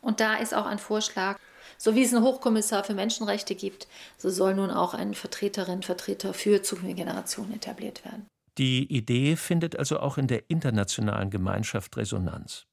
Und 0.00 0.20
da 0.20 0.34
ist 0.36 0.52
auch 0.52 0.66
ein 0.66 0.78
Vorschlag, 0.78 1.38
so 1.78 1.94
wie 1.94 2.02
es 2.02 2.12
einen 2.12 2.24
Hochkommissar 2.24 2.84
für 2.84 2.94
Menschenrechte 2.94 3.54
gibt, 3.54 3.86
so 4.18 4.30
soll 4.30 4.54
nun 4.54 4.70
auch 4.70 4.94
ein 4.94 5.14
Vertreterin, 5.14 5.82
Vertreter 5.82 6.34
für 6.34 6.62
zukünftige 6.62 7.02
Generationen 7.02 7.54
etabliert 7.54 8.04
werden. 8.04 8.26
Die 8.58 8.92
Idee 8.92 9.36
findet 9.36 9.78
also 9.78 9.98
auch 10.00 10.18
in 10.18 10.26
der 10.26 10.50
internationalen 10.50 11.30
Gemeinschaft 11.30 11.96
Resonanz. 11.96 12.66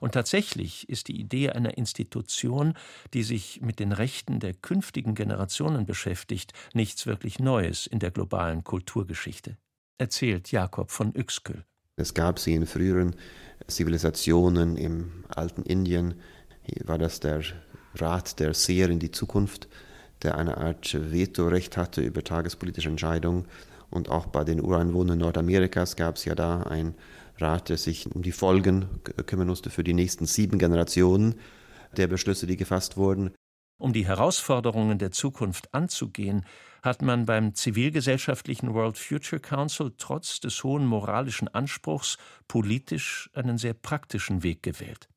Und 0.00 0.12
tatsächlich 0.12 0.88
ist 0.88 1.08
die 1.08 1.20
Idee 1.20 1.50
einer 1.50 1.76
Institution, 1.76 2.74
die 3.14 3.22
sich 3.22 3.60
mit 3.60 3.78
den 3.78 3.92
Rechten 3.92 4.40
der 4.40 4.54
künftigen 4.54 5.14
Generationen 5.14 5.86
beschäftigt, 5.86 6.52
nichts 6.74 7.06
wirklich 7.06 7.38
Neues 7.38 7.86
in 7.86 7.98
der 7.98 8.10
globalen 8.10 8.64
Kulturgeschichte, 8.64 9.56
erzählt 9.98 10.52
Jakob 10.52 10.90
von 10.90 11.12
Uexküll. 11.16 11.64
Es 11.96 12.14
gab 12.14 12.38
sie 12.38 12.54
in 12.54 12.66
früheren 12.66 13.14
Zivilisationen 13.66 14.76
im 14.76 15.24
alten 15.28 15.62
Indien. 15.62 16.14
Hier 16.62 16.88
war 16.88 16.98
das 16.98 17.20
der 17.20 17.42
Rat 17.94 18.40
der 18.40 18.54
Seher 18.54 18.88
in 18.88 18.98
die 18.98 19.10
Zukunft, 19.10 19.68
der 20.22 20.36
eine 20.36 20.56
Art 20.56 20.94
Vetorecht 20.94 21.76
hatte 21.76 22.00
über 22.00 22.24
tagespolitische 22.24 22.88
Entscheidungen. 22.88 23.46
Und 23.90 24.08
auch 24.08 24.26
bei 24.26 24.42
den 24.44 24.62
Ureinwohnern 24.62 25.18
Nordamerikas 25.18 25.96
gab 25.96 26.16
es 26.16 26.24
ja 26.24 26.34
da 26.34 26.62
ein 26.62 26.94
Rat, 27.42 27.68
der 27.68 27.76
sich 27.76 28.06
um 28.06 28.22
die 28.22 28.32
Folgen 28.32 28.86
kümmern 29.26 29.48
musste 29.48 29.68
für 29.68 29.84
die 29.84 29.94
nächsten 29.94 30.26
sieben 30.26 30.58
Generationen 30.58 31.34
der 31.96 32.06
Beschlüsse, 32.06 32.46
die 32.46 32.56
gefasst 32.56 32.96
wurden. 32.96 33.32
Um 33.78 33.92
die 33.92 34.06
Herausforderungen 34.06 34.98
der 34.98 35.10
Zukunft 35.10 35.74
anzugehen, 35.74 36.46
hat 36.82 37.02
man 37.02 37.26
beim 37.26 37.54
zivilgesellschaftlichen 37.54 38.74
World 38.74 38.96
Future 38.96 39.40
Council 39.40 39.92
trotz 39.98 40.40
des 40.40 40.62
hohen 40.64 40.86
moralischen 40.86 41.48
Anspruchs 41.48 42.16
politisch 42.48 43.28
einen 43.34 43.58
sehr 43.58 43.74
praktischen 43.74 44.42
Weg 44.42 44.62
gewählt. 44.62 45.08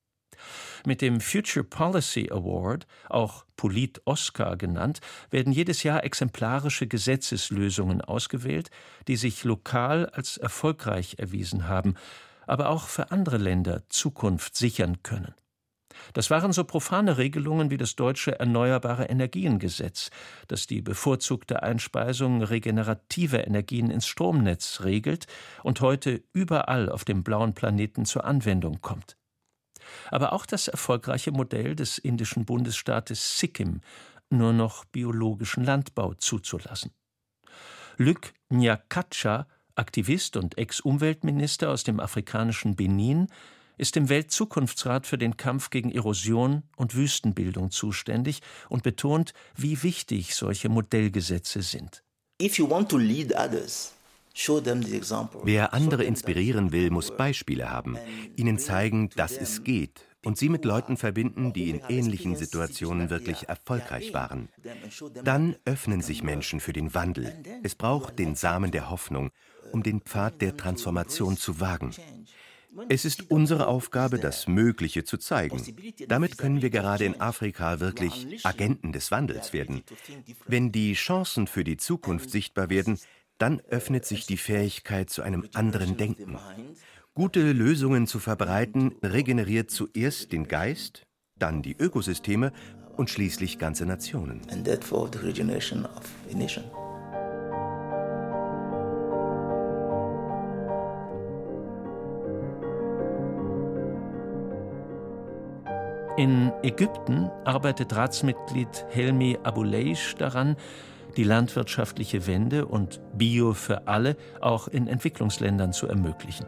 Mit 0.86 1.02
dem 1.02 1.22
Future 1.22 1.64
Policy 1.64 2.30
Award, 2.32 2.88
auch 3.10 3.46
Polit-Oscar 3.56 4.58
genannt, 4.58 5.00
werden 5.32 5.54
jedes 5.54 5.84
Jahr 5.84 6.04
exemplarische 6.04 6.88
Gesetzeslösungen 6.88 8.02
ausgewählt, 8.02 8.70
die 9.08 9.16
sich 9.16 9.44
lokal 9.44 10.08
als 10.08 10.38
erfolgreich 10.38 11.16
erwiesen 11.20 11.68
haben, 11.68 11.96
aber 12.48 12.70
auch 12.70 12.88
für 12.88 13.12
andere 13.12 13.38
Länder 13.38 13.84
Zukunft 13.90 14.56
sichern 14.56 15.02
können. 15.04 15.34
Das 16.14 16.30
waren 16.30 16.52
so 16.52 16.64
profane 16.64 17.18
Regelungen 17.18 17.72
wie 17.72 17.78
das 17.78 17.96
deutsche 17.96 18.40
Erneuerbare 18.40 19.06
Energiengesetz, 19.06 20.10
das 20.48 20.68
die 20.68 20.82
bevorzugte 20.82 21.64
Einspeisung 21.64 22.44
regenerativer 22.44 23.46
Energien 23.48 23.90
ins 23.90 24.08
Stromnetz 24.08 24.82
regelt 24.84 25.28
und 25.64 25.82
heute 25.82 26.24
überall 26.34 26.90
auf 26.90 27.06
dem 27.06 27.24
blauen 27.24 27.54
Planeten 27.54 28.06
zur 28.06 28.26
Anwendung 28.26 28.82
kommt. 28.82 29.18
Aber 30.12 30.34
auch 30.34 30.46
das 30.46 30.68
erfolgreiche 30.68 31.32
Modell 31.32 31.76
des 31.76 31.98
indischen 31.98 32.46
Bundesstaates 32.46 33.40
Sikkim, 33.40 33.82
nur 34.30 34.54
noch 34.54 34.86
biologischen 34.86 35.64
Landbau 35.64 36.14
zuzulassen. 36.14 36.92
Lük 37.98 38.34
Nyakacha, 38.50 39.48
Aktivist 39.76 40.38
und 40.38 40.58
Ex-Umweltminister 40.58 41.70
aus 41.70 41.84
dem 41.84 42.00
afrikanischen 42.00 42.76
Benin, 42.76 43.28
ist 43.78 43.98
im 43.98 44.10
Weltzukunftsrat 44.10 45.06
für 45.06 45.18
den 45.18 45.38
Kampf 45.38 45.70
gegen 45.70 45.92
Erosion 45.92 46.64
und 46.78 46.96
Wüstenbildung 46.96 47.72
zuständig 47.72 48.42
und 48.70 48.84
betont, 48.84 49.34
wie 49.56 49.84
wichtig 49.84 50.36
solche 50.36 50.70
Modellgesetze 50.70 51.62
sind. 51.62 52.04
Wer 55.44 55.74
andere 55.74 56.04
inspirieren 56.04 56.72
will, 56.72 56.90
muss 56.92 57.16
Beispiele 57.16 57.70
haben, 57.70 57.98
ihnen 58.36 58.60
zeigen, 58.60 59.10
dass 59.16 59.38
es 59.38 59.64
geht 59.64 60.02
und 60.26 60.38
sie 60.38 60.50
mit 60.50 60.66
Leuten 60.66 60.98
verbinden, 60.98 61.54
die 61.54 61.70
in 61.70 61.82
ähnlichen 61.88 62.36
Situationen 62.36 63.10
wirklich 63.10 63.48
erfolgreich 63.48 64.14
waren. 64.14 64.50
Dann 65.24 65.56
öffnen 65.64 66.02
sich 66.02 66.22
Menschen 66.22 66.60
für 66.60 66.74
den 66.74 66.94
Wandel. 66.94 67.34
Es 67.64 67.76
braucht 67.76 68.20
den 68.20 68.36
Samen 68.36 68.72
der 68.72 68.90
Hoffnung, 68.90 69.32
um 69.72 69.84
den 69.84 70.02
Pfad 70.02 70.42
der 70.42 70.58
Transformation 70.58 71.38
zu 71.38 71.60
wagen. 71.60 71.92
Es 72.90 73.06
ist 73.06 73.32
unsere 73.32 73.68
Aufgabe, 73.68 74.20
das 74.20 74.48
Mögliche 74.48 75.06
zu 75.06 75.18
zeigen. 75.18 75.64
Damit 76.10 76.38
können 76.38 76.62
wir 76.62 76.70
gerade 76.70 77.06
in 77.06 77.22
Afrika 77.22 77.80
wirklich 77.80 78.46
Agenten 78.46 78.92
des 78.92 79.12
Wandels 79.12 79.54
werden. 79.54 79.82
Wenn 80.46 80.74
die 80.74 80.94
Chancen 80.94 81.48
für 81.48 81.64
die 81.64 81.78
Zukunft 81.78 82.30
sichtbar 82.30 82.70
werden, 82.70 83.00
dann 83.38 83.62
öffnet 83.70 84.06
sich 84.06 84.26
die 84.26 84.38
Fähigkeit 84.38 85.10
zu 85.10 85.22
einem 85.22 85.48
anderen 85.54 85.98
Denken. 85.98 86.38
Gute 87.14 87.52
Lösungen 87.52 88.08
zu 88.08 88.20
verbreiten 88.20 88.96
regeneriert 89.04 89.72
zuerst 89.72 90.32
den 90.32 90.48
Geist, 90.48 91.06
dann 91.38 91.62
die 91.62 91.76
Ökosysteme 91.78 92.52
und 92.98 93.10
schließlich 93.10 93.60
ganze 93.60 93.86
Nationen. 93.86 94.42
In 106.18 106.54
Ägypten 106.64 107.30
arbeitet 107.44 107.94
Ratsmitglied 107.94 108.86
Helmi 108.90 109.38
Abuleish 109.44 110.16
daran, 110.16 110.56
die 111.18 111.24
landwirtschaftliche 111.24 112.28
Wende 112.28 112.66
und 112.66 113.02
Bio 113.18 113.54
für 113.54 113.88
alle 113.88 114.18
auch 114.42 114.68
in 114.68 114.88
Entwicklungsländern 114.88 115.74
zu 115.74 115.88
ermöglichen. 115.88 116.46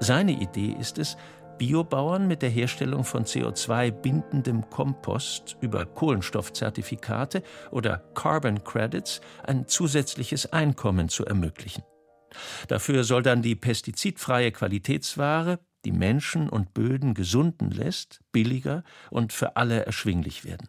Seine 0.00 0.32
Idee 0.32 0.76
ist 0.78 0.98
es, 0.98 1.16
Biobauern 1.58 2.28
mit 2.28 2.42
der 2.42 2.50
Herstellung 2.50 3.02
von 3.02 3.24
CO2-bindendem 3.24 4.70
Kompost 4.70 5.56
über 5.60 5.86
Kohlenstoffzertifikate 5.86 7.42
oder 7.72 7.98
Carbon 8.14 8.62
Credits 8.62 9.20
ein 9.44 9.66
zusätzliches 9.66 10.52
Einkommen 10.52 11.08
zu 11.08 11.26
ermöglichen. 11.26 11.82
Dafür 12.68 13.02
soll 13.02 13.22
dann 13.22 13.42
die 13.42 13.56
pestizidfreie 13.56 14.52
Qualitätsware 14.52 15.58
die 15.84 15.92
Menschen 15.92 16.48
und 16.48 16.74
Böden 16.74 17.14
gesunden 17.14 17.70
lässt, 17.70 18.20
billiger 18.32 18.84
und 19.10 19.32
für 19.32 19.56
alle 19.56 19.86
erschwinglich 19.86 20.44
werden. 20.44 20.68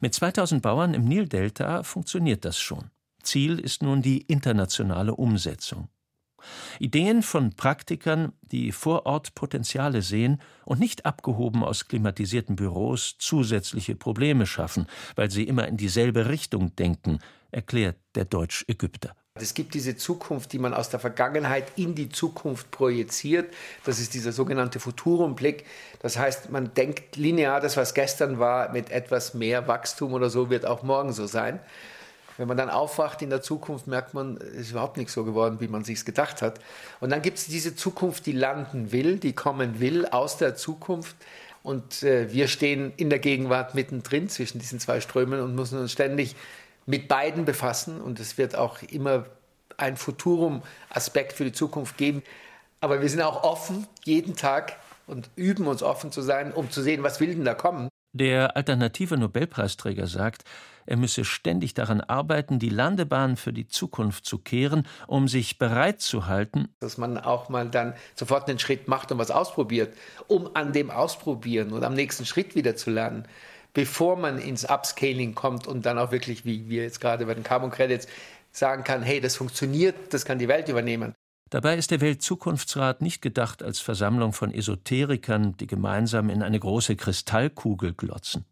Mit 0.00 0.14
2000 0.14 0.62
Bauern 0.62 0.94
im 0.94 1.04
Nildelta 1.04 1.82
funktioniert 1.82 2.44
das 2.44 2.58
schon. 2.58 2.90
Ziel 3.22 3.58
ist 3.58 3.82
nun 3.82 4.02
die 4.02 4.22
internationale 4.22 5.14
Umsetzung. 5.14 5.88
Ideen 6.78 7.22
von 7.22 7.54
Praktikern, 7.54 8.32
die 8.40 8.72
vor 8.72 9.06
Ort 9.06 9.34
Potenziale 9.34 10.02
sehen 10.02 10.40
und 10.64 10.80
nicht 10.80 11.04
abgehoben 11.04 11.62
aus 11.62 11.86
klimatisierten 11.88 12.56
Büros 12.56 13.16
zusätzliche 13.18 13.94
Probleme 13.94 14.46
schaffen, 14.46 14.86
weil 15.16 15.30
sie 15.30 15.44
immer 15.44 15.68
in 15.68 15.76
dieselbe 15.76 16.28
Richtung 16.28 16.74
denken, 16.76 17.18
erklärt 17.50 17.98
der 18.14 18.24
Deutsch-Ägypter. 18.24 19.14
Es 19.42 19.54
gibt 19.54 19.74
diese 19.74 19.96
Zukunft, 19.96 20.52
die 20.52 20.58
man 20.58 20.74
aus 20.74 20.90
der 20.90 21.00
Vergangenheit 21.00 21.66
in 21.76 21.94
die 21.94 22.08
Zukunft 22.08 22.70
projiziert. 22.70 23.52
Das 23.84 24.00
ist 24.00 24.14
dieser 24.14 24.32
sogenannte 24.32 24.80
Futurumblick. 24.80 25.64
Das 26.00 26.18
heißt, 26.18 26.50
man 26.50 26.74
denkt 26.74 27.16
linear, 27.16 27.60
das, 27.60 27.76
was 27.76 27.94
gestern 27.94 28.38
war, 28.38 28.72
mit 28.72 28.90
etwas 28.90 29.34
mehr 29.34 29.68
Wachstum 29.68 30.12
oder 30.12 30.30
so, 30.30 30.50
wird 30.50 30.66
auch 30.66 30.82
morgen 30.82 31.12
so 31.12 31.26
sein. 31.26 31.60
Wenn 32.36 32.48
man 32.48 32.56
dann 32.56 32.70
aufwacht 32.70 33.20
in 33.20 33.28
der 33.28 33.42
Zukunft, 33.42 33.86
merkt 33.86 34.14
man, 34.14 34.38
es 34.38 34.60
ist 34.60 34.70
überhaupt 34.70 34.96
nicht 34.96 35.10
so 35.10 35.24
geworden, 35.24 35.58
wie 35.60 35.68
man 35.68 35.84
sich 35.84 36.04
gedacht 36.06 36.40
hat. 36.40 36.58
Und 37.00 37.10
dann 37.10 37.20
gibt 37.20 37.36
es 37.36 37.46
diese 37.46 37.76
Zukunft, 37.76 38.24
die 38.24 38.32
landen 38.32 38.92
will, 38.92 39.18
die 39.18 39.34
kommen 39.34 39.78
will 39.78 40.06
aus 40.06 40.38
der 40.38 40.54
Zukunft. 40.54 41.16
Und 41.62 42.02
äh, 42.02 42.32
wir 42.32 42.48
stehen 42.48 42.92
in 42.96 43.10
der 43.10 43.18
Gegenwart 43.18 43.74
mittendrin 43.74 44.30
zwischen 44.30 44.58
diesen 44.58 44.80
zwei 44.80 45.00
Strömen 45.00 45.40
und 45.40 45.54
müssen 45.54 45.78
uns 45.78 45.92
ständig 45.92 46.34
mit 46.90 47.06
beiden 47.06 47.44
befassen 47.44 48.00
und 48.00 48.18
es 48.18 48.36
wird 48.36 48.56
auch 48.56 48.82
immer 48.82 49.26
ein 49.76 49.96
Futurum-Aspekt 49.96 51.32
für 51.32 51.44
die 51.44 51.52
Zukunft 51.52 51.96
geben. 51.96 52.22
Aber 52.80 53.00
wir 53.00 53.08
sind 53.08 53.22
auch 53.22 53.44
offen 53.44 53.86
jeden 54.04 54.34
Tag 54.34 54.76
und 55.06 55.30
üben 55.36 55.66
uns 55.68 55.82
offen 55.82 56.10
zu 56.10 56.20
sein, 56.20 56.52
um 56.52 56.70
zu 56.70 56.82
sehen, 56.82 57.02
was 57.02 57.20
will 57.20 57.34
denn 57.34 57.44
da 57.44 57.54
kommen. 57.54 57.88
Der 58.12 58.56
alternative 58.56 59.16
Nobelpreisträger 59.16 60.08
sagt, 60.08 60.42
er 60.84 60.96
müsse 60.96 61.24
ständig 61.24 61.74
daran 61.74 62.00
arbeiten, 62.00 62.58
die 62.58 62.68
Landebahn 62.68 63.36
für 63.36 63.52
die 63.52 63.68
Zukunft 63.68 64.26
zu 64.26 64.38
kehren, 64.38 64.88
um 65.06 65.28
sich 65.28 65.58
bereit 65.58 66.00
zu 66.00 66.26
halten. 66.26 66.74
Dass 66.80 66.98
man 66.98 67.18
auch 67.18 67.48
mal 67.48 67.68
dann 67.68 67.94
sofort 68.16 68.48
einen 68.48 68.58
Schritt 68.58 68.88
macht 68.88 69.12
und 69.12 69.18
was 69.18 69.30
ausprobiert, 69.30 69.94
um 70.26 70.50
an 70.56 70.72
dem 70.72 70.90
Ausprobieren 70.90 71.72
und 71.72 71.84
am 71.84 71.94
nächsten 71.94 72.26
Schritt 72.26 72.56
wieder 72.56 72.74
zu 72.74 72.90
lernen 72.90 73.28
bevor 73.72 74.16
man 74.16 74.38
ins 74.38 74.64
Upscaling 74.64 75.34
kommt 75.34 75.66
und 75.66 75.86
dann 75.86 75.98
auch 75.98 76.12
wirklich, 76.12 76.44
wie 76.44 76.68
wir 76.68 76.82
jetzt 76.82 77.00
gerade 77.00 77.26
bei 77.26 77.34
den 77.34 77.44
Carbon 77.44 77.70
Credits, 77.70 78.06
sagen 78.52 78.84
kann, 78.84 79.02
hey, 79.02 79.20
das 79.20 79.36
funktioniert, 79.36 80.12
das 80.12 80.24
kann 80.24 80.38
die 80.38 80.48
Welt 80.48 80.68
übernehmen. 80.68 81.14
Dabei 81.50 81.76
ist 81.76 81.90
der 81.90 82.00
Weltzukunftsrat 82.00 83.02
nicht 83.02 83.22
gedacht 83.22 83.62
als 83.62 83.80
Versammlung 83.80 84.32
von 84.32 84.52
Esoterikern, 84.54 85.56
die 85.56 85.66
gemeinsam 85.66 86.30
in 86.30 86.42
eine 86.42 86.60
große 86.60 86.94
Kristallkugel 86.94 87.92
glotzen. 87.92 88.44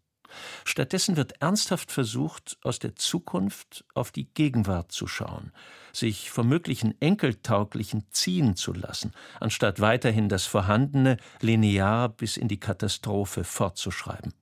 Stattdessen 0.65 1.17
wird 1.17 1.41
ernsthaft 1.41 1.91
versucht, 1.91 2.57
aus 2.61 2.77
der 2.77 2.95
Zukunft 2.95 3.85
auf 3.93 4.11
die 4.11 4.25
Gegenwart 4.33 4.91
zu 4.91 5.07
schauen, 5.07 5.51
sich 5.93 6.29
vom 6.29 6.47
möglichen 6.47 6.99
Enkeltauglichen 7.01 8.05
ziehen 8.11 8.55
zu 8.55 8.73
lassen, 8.73 9.13
anstatt 9.39 9.79
weiterhin 9.79 10.29
das 10.29 10.45
Vorhandene 10.45 11.17
linear 11.41 12.09
bis 12.09 12.37
in 12.37 12.47
die 12.47 12.59
Katastrophe 12.59 13.43
fortzuschreiben. 13.43 14.33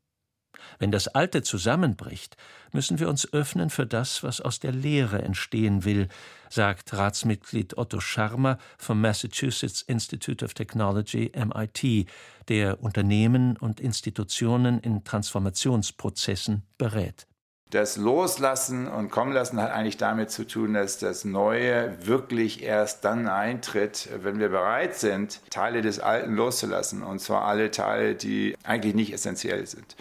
Wenn 0.80 0.92
das 0.92 1.08
Alte 1.08 1.42
zusammenbricht, 1.44 2.38
müssen 2.72 3.00
wir 3.00 3.10
uns 3.10 3.32
öffnen 3.34 3.70
für 3.70 3.86
das, 3.86 4.24
was 4.24 4.42
aus 4.42 4.60
der 4.60 4.72
Lehre 4.72 5.22
entstehen 5.22 5.86
will, 5.86 6.08
sagt 6.50 6.94
Ratsmitglied 6.94 7.78
Otto 7.78 8.00
Scharmer 8.00 8.58
vom 8.78 9.02
Massachusetts 9.02 9.82
Institute 9.82 10.44
of 10.44 10.54
Technology 10.54 11.32
MIT, 11.36 12.08
der 12.50 12.82
Unternehmen 12.82 13.58
und 13.58 13.80
Institutionen 13.80 14.80
in 14.80 15.04
Transformationsprozessen 15.04 16.64
berät. 16.78 17.28
Das 17.72 17.98
Loslassen 17.98 18.88
und 18.88 19.12
Kommenlassen 19.12 19.62
hat 19.62 19.72
eigentlich 19.72 19.98
damit 19.98 20.32
zu 20.32 20.48
tun, 20.48 20.74
dass 20.74 21.00
das 21.00 21.26
Neue 21.26 21.98
wirklich 22.08 22.64
erst 22.64 23.04
dann 23.04 23.28
eintritt, 23.28 24.08
wenn 24.22 24.40
wir 24.40 24.48
bereit 24.48 24.96
sind, 24.96 25.42
Teile 25.50 25.82
des 25.82 26.00
Alten 26.00 26.34
loszulassen. 26.36 27.04
Und 27.04 27.20
zwar 27.20 27.44
alle 27.44 27.70
Teile, 27.70 28.16
die 28.16 28.56
eigentlich 28.64 28.96
nicht 28.96 29.12
essentiell 29.12 29.68
sind. 29.68 29.98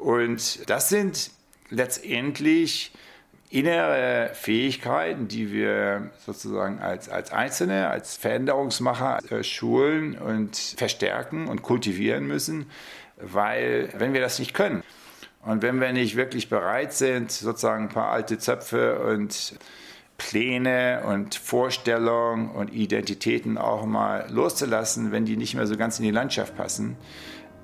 Und 0.00 0.68
das 0.68 0.88
sind 0.88 1.30
letztendlich 1.68 2.92
innere 3.50 4.30
Fähigkeiten, 4.32 5.28
die 5.28 5.52
wir 5.52 6.10
sozusagen 6.24 6.78
als, 6.78 7.08
als 7.08 7.32
Einzelne, 7.32 7.88
als 7.88 8.16
Veränderungsmacher 8.16 9.18
äh, 9.30 9.42
schulen 9.42 10.16
und 10.16 10.56
verstärken 10.56 11.48
und 11.48 11.62
kultivieren 11.62 12.26
müssen, 12.26 12.66
weil 13.16 13.90
wenn 13.96 14.12
wir 14.12 14.20
das 14.20 14.38
nicht 14.38 14.54
können 14.54 14.82
und 15.42 15.62
wenn 15.62 15.80
wir 15.80 15.92
nicht 15.92 16.16
wirklich 16.16 16.48
bereit 16.48 16.92
sind, 16.92 17.32
sozusagen 17.32 17.84
ein 17.84 17.88
paar 17.88 18.10
alte 18.10 18.38
Zöpfe 18.38 19.00
und 19.00 19.58
Pläne 20.16 21.02
und 21.06 21.34
Vorstellungen 21.34 22.50
und 22.50 22.72
Identitäten 22.72 23.58
auch 23.58 23.84
mal 23.84 24.26
loszulassen, 24.30 25.12
wenn 25.12 25.24
die 25.24 25.36
nicht 25.36 25.54
mehr 25.54 25.66
so 25.66 25.76
ganz 25.76 25.98
in 25.98 26.04
die 26.04 26.10
Landschaft 26.10 26.56
passen, 26.56 26.96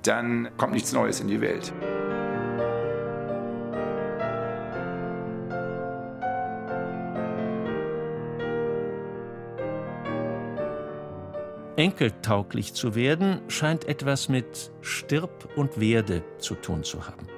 dann 0.03 0.49
kommt 0.57 0.73
nichts 0.73 0.93
Neues 0.93 1.21
in 1.21 1.29
die 1.29 1.41
Welt. 1.41 1.73
Enkeltauglich 11.77 12.73
zu 12.73 12.95
werden 12.95 13.43
scheint 13.49 13.85
etwas 13.85 14.31
mit 14.31 14.73
Stirb 14.81 15.51
und 15.57 15.79
Werde 15.79 16.25
zu 16.39 16.55
tun 16.55 16.85
zu 16.85 17.07
haben. 17.07 17.29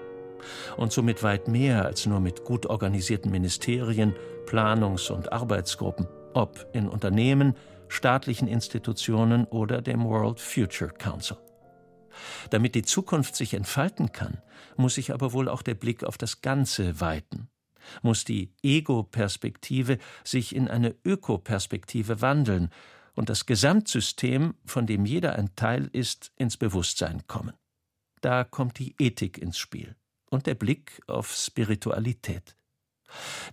Und 0.77 0.93
somit 0.93 1.25
weit 1.25 1.49
mehr 1.49 1.85
als 1.85 2.07
nur 2.07 2.21
mit 2.21 2.45
gut 2.45 2.67
organisierten 2.67 3.33
Ministerien, 3.33 4.15
Planungs- 4.47 5.11
und 5.11 5.33
Arbeitsgruppen, 5.33 6.07
ob 6.35 6.69
in 6.73 6.89
Unternehmen, 6.89 7.57
staatlichen 7.89 8.47
Institutionen 8.47 9.45
oder 9.47 9.83
dem 9.83 10.05
World 10.05 10.39
Future 10.39 10.93
Council. 10.93 11.39
Damit 12.51 12.77
die 12.77 12.83
Zukunft 12.83 13.35
sich 13.35 13.55
entfalten 13.55 14.13
kann, 14.13 14.41
muss 14.77 14.95
sich 14.95 15.13
aber 15.13 15.33
wohl 15.33 15.49
auch 15.49 15.63
der 15.63 15.75
Blick 15.75 16.05
auf 16.05 16.17
das 16.17 16.43
Ganze 16.43 17.01
weiten, 17.01 17.49
muss 18.03 18.25
die 18.25 18.53
Ego-Perspektive 18.63 19.99
sich 20.23 20.55
in 20.55 20.69
eine 20.69 20.95
Ökoperspektive 21.05 22.21
wandeln 22.21 22.71
und 23.19 23.29
das 23.29 23.47
Gesamtsystem, 23.47 24.55
von 24.65 24.87
dem 24.87 25.05
jeder 25.05 25.35
ein 25.35 25.57
Teil 25.57 25.91
ist, 25.93 26.31
ins 26.37 26.57
Bewusstsein 26.57 27.27
kommen. 27.27 27.55
Da 28.21 28.45
kommt 28.45 28.79
die 28.79 28.95
Ethik 29.01 29.39
ins 29.39 29.59
Spiel 29.59 29.97
und 30.31 30.47
der 30.47 30.55
Blick 30.55 31.03
auf 31.09 31.35
Spiritualität. 31.35 32.55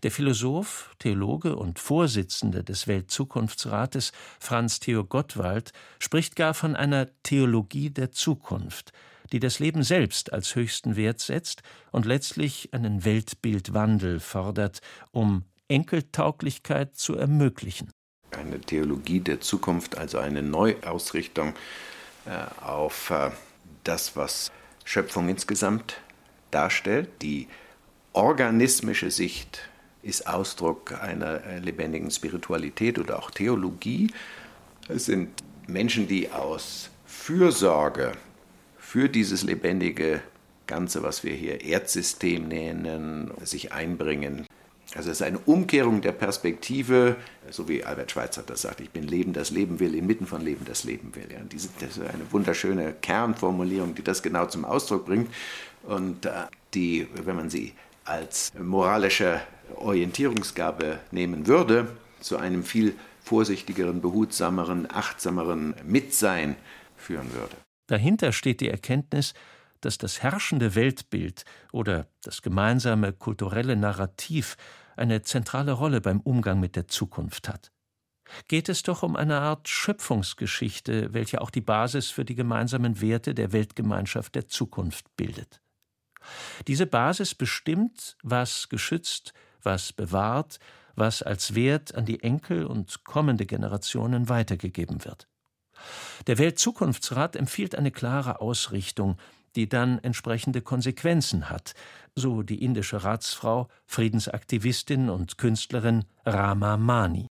Der 0.04 0.12
Philosoph, 0.12 0.93
Theologe 0.99 1.56
und 1.56 1.80
Vorsitzende 1.80 2.63
des 2.63 2.86
Weltzukunftsrates 2.86 4.12
Franz 4.39 4.80
Theo 4.82 5.04
Gottwald 5.04 5.71
spricht 5.97 6.36
gar 6.36 6.54
von 6.54 6.75
einer 6.75 7.08
Theologie 7.23 7.89
der 7.89 8.12
Zukunft, 8.12 8.91
die 9.32 9.39
das 9.39 9.58
Leben 9.58 9.82
selbst 9.82 10.32
als 10.32 10.54
höchsten 10.54 10.95
Wert 10.95 11.21
setzt 11.21 11.63
und 11.91 12.06
letztlich 12.06 12.71
einen 12.71 13.04
Weltbildwandel 13.04 14.19
fordert, 14.19 14.82
um 15.12 15.43
Enkeltauglichkeit 15.69 16.95
zu 16.95 17.15
ermöglichen 17.15 17.89
eine 18.36 18.60
Theologie 18.60 19.19
der 19.19 19.41
Zukunft, 19.41 19.98
also 19.98 20.17
eine 20.17 20.41
Neuausrichtung 20.41 21.54
äh, 22.26 22.63
auf 22.63 23.10
äh, 23.12 23.32
das, 23.84 24.15
was 24.15 24.52
Schöpfung 24.84 25.30
insgesamt 25.30 25.98
darstellt. 26.52 27.10
Die 27.21 27.48
organismische 28.13 29.12
Sicht 29.12 29.69
ist 30.02 30.28
Ausdruck 30.28 30.93
einer 31.02 31.43
äh, 31.43 31.60
lebendigen 31.60 32.12
Spiritualität 32.12 33.00
oder 33.00 33.19
auch 33.19 33.32
Theologie. 33.32 34.12
Es 34.88 35.06
sind 35.06 35.30
Menschen, 35.67 36.08
die 36.08 36.32
aus 36.32 36.89
Fürsorge 37.06 38.13
für 38.78 39.10
dieses 39.10 39.43
lebendige 39.43 40.21
Ganze, 40.67 41.04
was 41.04 41.24
wir 41.24 41.34
hier 41.34 41.62
Erdsystem 41.62 42.48
nennen, 42.48 43.32
sich 43.43 43.71
einbringen. 43.71 44.45
Also 44.95 45.12
es 45.12 45.19
ist 45.19 45.27
eine 45.27 45.39
Umkehrung 45.39 46.01
der 46.01 46.13
Perspektive, 46.13 47.17
so 47.51 47.67
wie 47.67 47.84
Albert 47.84 48.12
Schweitzer 48.12 48.43
das 48.43 48.62
sagt, 48.62 48.79
ich 48.79 48.89
bin 48.91 49.03
Leben, 49.03 49.34
das 49.34 49.51
Leben 49.51 49.79
will, 49.79 49.93
inmitten 49.93 50.25
von 50.25 50.41
Leben, 50.41 50.65
das 50.65 50.86
Leben 50.86 51.13
will. 51.15 51.27
Ja, 51.31 51.39
diese, 51.41 51.69
das 51.79 51.97
ist 51.97 52.01
eine 52.01 52.31
wunderschöne 52.31 52.93
Kernformulierung, 53.01 53.93
die 53.93 54.03
das 54.03 54.23
genau 54.23 54.45
zum 54.45 54.63
Ausdruck 54.63 55.05
bringt 55.05 55.29
und 55.84 56.25
äh, 56.25 56.31
die, 56.73 57.08
wenn 57.25 57.36
man 57.36 57.49
sie 57.49 57.73
als 58.05 58.53
moralische 58.58 59.41
Orientierungsgabe 59.75 60.99
nehmen 61.12 61.47
würde, 61.47 61.88
zu 62.21 62.38
einem 62.38 62.63
viel 62.63 62.95
vorsichtigeren, 63.23 64.01
behutsameren, 64.01 64.88
achtsameren 64.89 65.75
Mitsein 65.84 66.55
führen 66.95 67.34
würde. 67.34 67.55
Dahinter 67.88 68.31
steht 68.31 68.62
die 68.62 68.69
Erkenntnis, 68.69 69.34
dass 69.81 69.97
das 69.97 70.23
herrschende 70.23 70.75
Weltbild 70.75 71.43
oder 71.71 72.08
das 72.23 72.41
gemeinsame 72.41 73.13
kulturelle 73.13 73.75
Narrativ 73.75 74.58
eine 74.95 75.21
zentrale 75.21 75.73
Rolle 75.73 76.01
beim 76.01 76.19
Umgang 76.21 76.60
mit 76.60 76.75
der 76.75 76.88
Zukunft 76.88 77.49
hat. 77.49 77.71
Geht 78.47 78.69
es 78.69 78.84
doch 78.84 79.03
um 79.03 79.15
eine 79.15 79.39
Art 79.39 79.67
Schöpfungsgeschichte, 79.67 81.13
welche 81.13 81.41
auch 81.41 81.51
die 81.51 81.62
Basis 81.62 82.10
für 82.10 82.25
die 82.25 82.36
gemeinsamen 82.36 83.01
Werte 83.01 83.36
der 83.36 83.51
Weltgemeinschaft 83.51 84.36
der 84.36 84.47
Zukunft 84.47 85.15
bildet. 85.15 85.62
Diese 86.67 86.88
Basis 86.88 87.36
bestimmt, 87.36 88.17
was 88.23 88.69
geschützt, 88.69 89.34
was 89.62 89.93
bewahrt, 89.93 90.60
was 90.95 91.21
als 91.21 91.53
Wert 91.55 91.93
an 91.93 92.05
die 92.05 92.23
Enkel 92.23 92.65
und 92.65 93.03
kommende 93.03 93.45
Generationen 93.45 94.29
weitergegeben 94.29 95.05
wird. 95.05 95.27
Der 96.27 96.38
Weltzukunftsrat 96.38 97.36
empfiehlt 97.36 97.75
eine 97.75 97.91
klare 97.91 98.41
Ausrichtung, 98.41 99.17
die 99.56 99.70
dann 99.70 100.00
entsprechende 100.00 100.62
Konsequenzen 100.62 101.50
hat, 101.50 101.74
so 102.15 102.44
die 102.44 102.63
indische 102.63 103.04
Ratsfrau, 103.04 103.68
Friedensaktivistin 103.86 105.10
und 105.10 105.38
Künstlerin 105.38 106.06
Rama 106.26 106.78
Mani. 106.78 107.28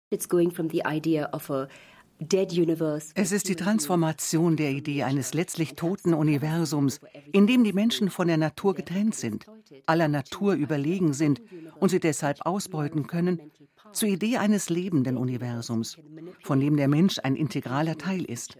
Es 3.15 3.33
ist 3.33 3.49
die 3.49 3.57
Transformation 3.57 4.57
der 4.57 4.71
Idee 4.71 5.05
eines 5.05 5.35
letztlich 5.35 5.75
toten 5.75 6.15
Universums, 6.15 7.01
in 7.33 7.47
dem 7.47 7.63
die 7.63 7.73
Menschen 7.73 8.11
von 8.11 8.27
der 8.27 8.39
Natur 8.39 8.75
getrennt 8.75 9.15
sind, 9.15 9.47
aller 9.87 10.09
Natur 10.09 10.55
überlegen 10.55 11.13
sind 11.13 11.41
und 11.79 11.91
sie 11.91 12.01
deshalb 12.01 12.45
ausbeuten 12.45 13.07
können, 13.07 13.53
zur 13.93 14.09
Idee 14.09 14.39
eines 14.39 14.69
lebenden 14.69 15.17
Universums, 15.17 15.99
von 16.43 16.61
dem 16.61 16.77
der 16.77 16.89
Mensch 16.89 17.19
ein 17.23 17.37
integraler 17.37 17.97
Teil 17.97 18.25
ist. 18.25 18.59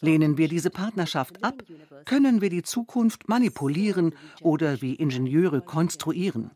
Lehnen 0.00 0.38
wir 0.38 0.48
diese 0.48 0.70
Partnerschaft 0.70 1.42
ab, 1.42 1.62
können 2.04 2.40
wir 2.40 2.50
die 2.50 2.62
Zukunft 2.62 3.28
manipulieren 3.28 4.14
oder 4.40 4.80
wie 4.80 4.94
Ingenieure 4.94 5.60
konstruieren. 5.60 6.50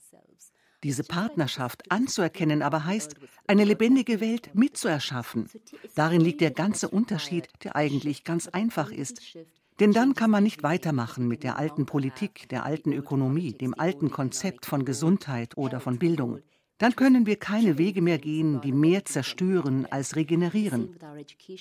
Diese 0.85 1.05
Partnerschaft 1.05 1.91
anzuerkennen 1.91 2.63
aber 2.63 2.85
heißt, 2.85 3.15
eine 3.47 3.65
lebendige 3.65 4.21
Welt 4.21 4.51
mitzuerschaffen. 4.55 5.49
Darin 5.95 6.21
liegt 6.21 6.41
der 6.41 6.51
ganze 6.51 6.89
Unterschied, 6.89 7.49
der 7.63 7.77
eigentlich 7.77 8.25
ganz 8.25 8.49
einfach 8.49 8.91
ist. 8.91 9.37
Denn 9.79 9.93
dann 9.93 10.15
kann 10.15 10.31
man 10.31 10.43
nicht 10.43 10.63
weitermachen 10.63 11.29
mit 11.29 11.45
der 11.45 11.57
alten 11.57 11.87
Politik, 11.87 12.49
der 12.49 12.65
alten 12.65 12.93
Ökonomie, 12.93 13.53
dem 13.53 13.79
alten 13.79 14.11
Konzept 14.11 14.67
von 14.67 14.85
Gesundheit 14.85 15.57
oder 15.57 15.81
von 15.81 15.99
Bildung 15.99 16.41
dann 16.83 16.97
können 16.97 17.27
wir 17.27 17.37
keine 17.37 17.79
Wege 17.79 18.03
mehr 18.03 18.19
gehen, 18.19 18.61
die 18.61 18.73
mehr 18.73 19.05
zerstören 19.05 19.87
als 19.93 20.17
regenerieren. 20.17 20.97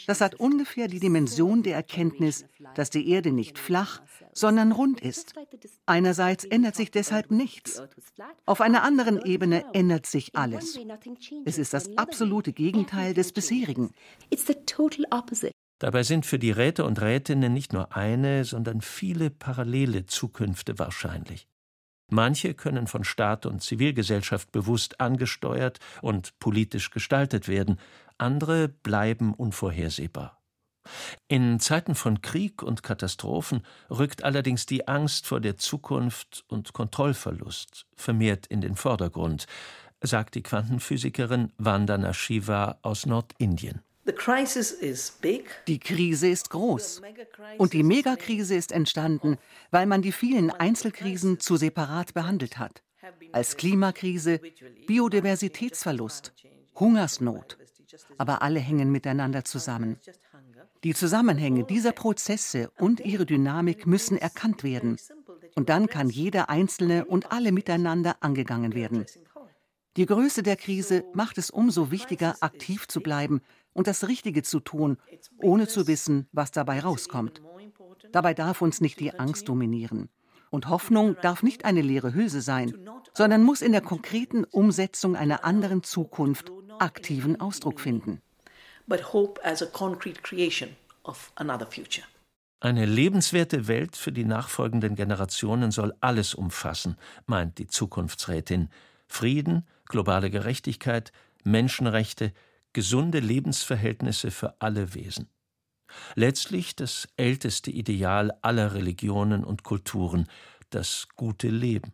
Das 0.08 0.20
hat 0.20 0.34
ungefähr 0.34 0.88
die 0.88 1.00
Dimension 1.00 1.62
der 1.62 1.76
Erkenntnis, 1.76 2.46
dass 2.74 2.90
die 2.90 3.08
Erde 3.08 3.32
nicht 3.32 3.60
flach, 3.60 4.02
sondern 4.34 4.72
rund 4.72 5.00
ist. 5.00 5.36
Einerseits 5.86 6.44
ändert 6.46 6.76
sich 6.76 6.90
deshalb 6.90 7.30
nichts. 7.30 7.84
Auf 8.48 8.62
einer 8.62 8.82
anderen 8.82 9.24
Ebene 9.24 9.64
ändert 9.74 10.08
sich 10.08 10.36
alles. 10.36 10.80
Es 11.46 11.60
ist 11.60 11.76
das 11.76 11.96
absolute 12.00 12.52
Gegenteil 12.52 13.14
des 13.14 13.32
bisherigen. 13.32 13.92
Dabei 15.78 16.02
sind 16.02 16.26
für 16.26 16.40
die 16.40 16.52
Räte 16.52 16.84
und 16.84 17.00
Rätinnen 17.00 17.54
nicht 17.54 17.74
nur 17.74 17.96
eine, 17.96 18.44
sondern 18.44 18.82
viele 18.82 19.30
parallele 19.30 20.08
Zukünfte 20.08 20.80
wahrscheinlich. 20.80 21.48
Manche 22.14 22.54
können 22.54 22.88
von 22.88 23.06
Staat 23.06 23.46
und 23.46 23.64
Zivilgesellschaft 23.64 24.52
bewusst 24.52 25.00
angesteuert 25.00 25.80
und 26.02 26.38
politisch 26.40 26.92
gestaltet 26.92 27.48
werden, 27.48 27.80
andere 28.18 28.68
bleiben 28.68 29.34
unvorhersehbar. 29.34 30.42
In 31.30 31.62
Zeiten 31.62 31.96
von 31.96 32.22
Krieg 32.22 32.64
und 32.64 32.84
Katastrophen 32.84 33.64
rückt 33.90 34.26
allerdings 34.26 34.66
die 34.66 34.90
Angst 34.90 35.26
vor 35.26 35.40
der 35.40 35.56
Zukunft 35.58 36.44
und 36.50 36.74
Kontrollverlust 36.74 37.86
vermehrt 37.96 38.46
in 38.48 38.60
den 38.60 38.76
Vordergrund, 38.76 39.46
sagt 40.02 40.36
die 40.36 40.44
Quantenphysikerin 40.44 41.54
Vandana 41.58 42.14
Shiva 42.14 42.78
aus 42.82 43.06
Nordindien. 43.06 43.82
Die 45.68 45.80
Krise 45.80 46.28
ist 46.28 46.50
groß. 46.50 47.02
Und 47.58 47.74
die 47.74 47.84
Megakrise 47.84 48.56
ist 48.56 48.72
entstanden, 48.72 49.38
weil 49.72 49.86
man 49.86 50.02
die 50.02 50.12
vielen 50.12 50.52
Einzelkrisen 50.52 51.40
zu 51.40 51.58
separat 51.58 52.14
behandelt 52.14 52.58
hat. 52.58 52.82
Als 53.32 53.58
Klimakrise, 53.58 54.40
Biodiversitätsverlust, 54.88 56.34
Hungersnot. 56.80 57.58
Aber 58.18 58.42
alle 58.42 58.60
hängen 58.60 58.92
miteinander 58.92 59.44
zusammen. 59.44 59.98
Die 60.84 60.94
Zusammenhänge 60.94 61.64
dieser 61.64 61.92
Prozesse 61.92 62.72
und 62.80 63.02
ihre 63.02 63.26
Dynamik 63.26 63.86
müssen 63.86 64.18
erkannt 64.18 64.64
werden. 64.64 64.98
Und 65.56 65.70
dann 65.70 65.88
kann 65.88 66.10
jeder 66.10 66.50
Einzelne 66.50 67.06
und 67.06 67.32
alle 67.32 67.52
miteinander 67.52 68.18
angegangen 68.22 68.74
werden. 68.74 69.06
Die 69.98 70.06
Größe 70.06 70.42
der 70.42 70.56
Krise 70.56 71.04
macht 71.14 71.38
es 71.38 71.50
umso 71.50 71.92
wichtiger, 71.92 72.38
aktiv 72.40 72.88
zu 72.88 73.02
bleiben 73.02 73.42
und 73.74 73.88
das 73.88 74.08
Richtige 74.08 74.44
zu 74.44 74.60
tun, 74.60 74.98
ohne 75.38 75.68
zu 75.68 75.88
wissen, 75.88 76.28
was 76.32 76.52
dabei 76.52 76.80
rauskommt. 76.80 77.42
Dabei 78.12 78.34
darf 78.34 78.62
uns 78.62 78.82
nicht 78.82 79.00
die 79.00 79.18
Angst 79.18 79.48
dominieren. 79.48 80.10
Und 80.50 80.68
Hoffnung 80.68 81.16
darf 81.22 81.44
nicht 81.44 81.64
eine 81.64 81.82
leere 81.82 82.14
Hülse 82.14 82.42
sein, 82.42 82.74
sondern 83.14 83.44
muss 83.44 83.62
in 83.62 83.72
der 83.72 83.82
konkreten 83.82 84.44
Umsetzung 84.44 85.16
einer 85.16 85.46
anderen 85.46 85.82
Zukunft 85.84 86.52
aktiven 86.80 87.40
Ausdruck 87.40 87.80
finden. 87.80 88.22
Eine 92.60 92.86
lebenswerte 92.86 93.68
Welt 93.68 93.96
für 93.96 94.12
die 94.12 94.26
nachfolgenden 94.26 94.96
Generationen 94.96 95.72
soll 95.72 95.94
alles 96.00 96.36
umfassen, 96.36 96.98
meint 97.26 97.58
die 97.58 97.68
Zukunftsrätin. 97.68 98.70
Frieden, 99.08 99.66
globale 99.86 100.30
Gerechtigkeit, 100.30 101.12
Menschenrechte, 101.44 102.34
gesunde 102.74 103.20
Lebensverhältnisse 103.20 104.32
für 104.32 104.56
alle 104.60 104.94
Wesen. 104.94 105.30
Letztlich 106.16 106.76
das 106.76 107.08
älteste 107.18 107.72
Ideal 107.72 108.32
aller 108.42 108.74
Religionen 108.74 109.44
und 109.44 109.64
Kulturen, 109.64 110.28
das 110.70 111.08
gute 111.16 111.50
Leben. 111.50 111.94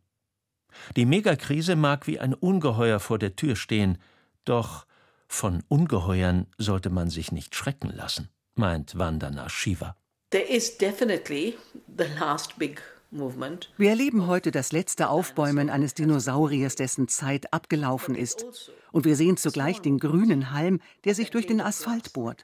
Die 0.95 1.05
Megakrise 1.05 1.75
mag 1.75 2.05
wie 2.07 2.19
ein 2.19 2.33
Ungeheuer 2.33 2.99
vor 2.99 3.17
der 3.17 3.35
Tür 3.35 3.55
stehen, 3.55 3.97
doch 4.45 4.85
von 5.27 5.63
Ungeheuern 5.67 6.47
sollte 6.57 6.89
man 6.89 7.09
sich 7.09 7.31
nicht 7.31 7.55
schrecken 7.55 7.89
lassen, 7.89 8.29
meint 8.55 8.97
Vandana 8.97 9.49
Shiva. 9.49 9.97
There 10.29 10.43
is 10.43 10.77
definitely 10.77 11.57
the 11.97 12.05
last 12.19 12.57
big 12.57 12.81
wir 13.11 13.89
erleben 13.89 14.27
heute 14.27 14.51
das 14.51 14.71
letzte 14.71 15.09
Aufbäumen 15.09 15.69
eines 15.69 15.93
Dinosauriers, 15.93 16.75
dessen 16.75 17.07
Zeit 17.07 17.53
abgelaufen 17.53 18.15
ist. 18.15 18.45
Und 18.91 19.05
wir 19.05 19.15
sehen 19.15 19.37
zugleich 19.37 19.79
den 19.79 19.97
grünen 19.97 20.51
Halm, 20.51 20.81
der 21.05 21.15
sich 21.15 21.29
durch 21.29 21.47
den 21.47 21.61
Asphalt 21.61 22.13
bohrt. 22.13 22.43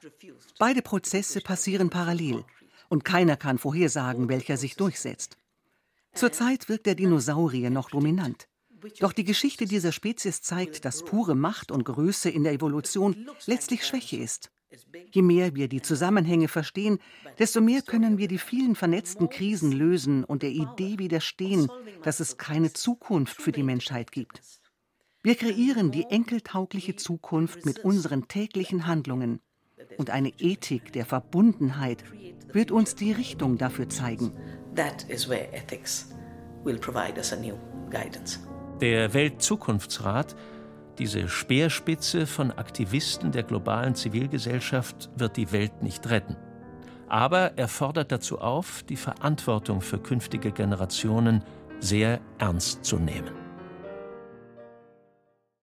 Beide 0.58 0.80
Prozesse 0.80 1.40
passieren 1.40 1.90
parallel. 1.90 2.44
Und 2.88 3.04
keiner 3.04 3.36
kann 3.36 3.58
vorhersagen, 3.58 4.28
welcher 4.28 4.56
sich 4.56 4.76
durchsetzt. 4.76 5.36
Zurzeit 6.14 6.68
wirkt 6.68 6.86
der 6.86 6.94
Dinosaurier 6.94 7.70
noch 7.70 7.90
dominant. 7.90 8.48
Doch 9.00 9.12
die 9.12 9.24
Geschichte 9.24 9.66
dieser 9.66 9.92
Spezies 9.92 10.42
zeigt, 10.42 10.84
dass 10.84 11.04
pure 11.04 11.34
Macht 11.34 11.72
und 11.72 11.84
Größe 11.84 12.30
in 12.30 12.44
der 12.44 12.52
Evolution 12.52 13.28
letztlich 13.46 13.84
Schwäche 13.86 14.16
ist. 14.16 14.50
Je 15.12 15.22
mehr 15.22 15.54
wir 15.54 15.68
die 15.68 15.82
Zusammenhänge 15.82 16.48
verstehen, 16.48 16.98
desto 17.38 17.60
mehr 17.60 17.82
können 17.82 18.18
wir 18.18 18.28
die 18.28 18.38
vielen 18.38 18.74
vernetzten 18.74 19.28
Krisen 19.28 19.72
lösen 19.72 20.24
und 20.24 20.42
der 20.42 20.50
Idee 20.50 20.98
widerstehen, 20.98 21.68
dass 22.02 22.20
es 22.20 22.36
keine 22.36 22.72
Zukunft 22.72 23.40
für 23.40 23.52
die 23.52 23.62
Menschheit 23.62 24.12
gibt. 24.12 24.40
Wir 25.22 25.36
kreieren 25.36 25.90
die 25.90 26.04
enkeltaugliche 26.04 26.96
Zukunft 26.96 27.64
mit 27.64 27.78
unseren 27.78 28.28
täglichen 28.28 28.86
Handlungen. 28.86 29.40
Und 29.96 30.10
eine 30.10 30.32
Ethik 30.38 30.92
der 30.92 31.06
Verbundenheit 31.06 32.04
wird 32.52 32.70
uns 32.70 32.94
die 32.94 33.12
Richtung 33.12 33.56
dafür 33.58 33.88
zeigen. 33.88 34.32
Der 38.80 39.14
Weltzukunftsrat 39.14 40.36
diese 40.98 41.28
Speerspitze 41.28 42.26
von 42.26 42.50
Aktivisten 42.50 43.32
der 43.32 43.42
globalen 43.42 43.94
Zivilgesellschaft 43.94 45.10
wird 45.16 45.36
die 45.36 45.52
Welt 45.52 45.82
nicht 45.82 46.08
retten. 46.08 46.36
Aber 47.08 47.52
er 47.56 47.68
fordert 47.68 48.10
dazu 48.12 48.38
auf, 48.38 48.82
die 48.84 48.96
Verantwortung 48.96 49.80
für 49.80 49.98
künftige 49.98 50.52
Generationen 50.52 51.44
sehr 51.80 52.20
ernst 52.38 52.84
zu 52.84 52.96
nehmen. 52.98 53.43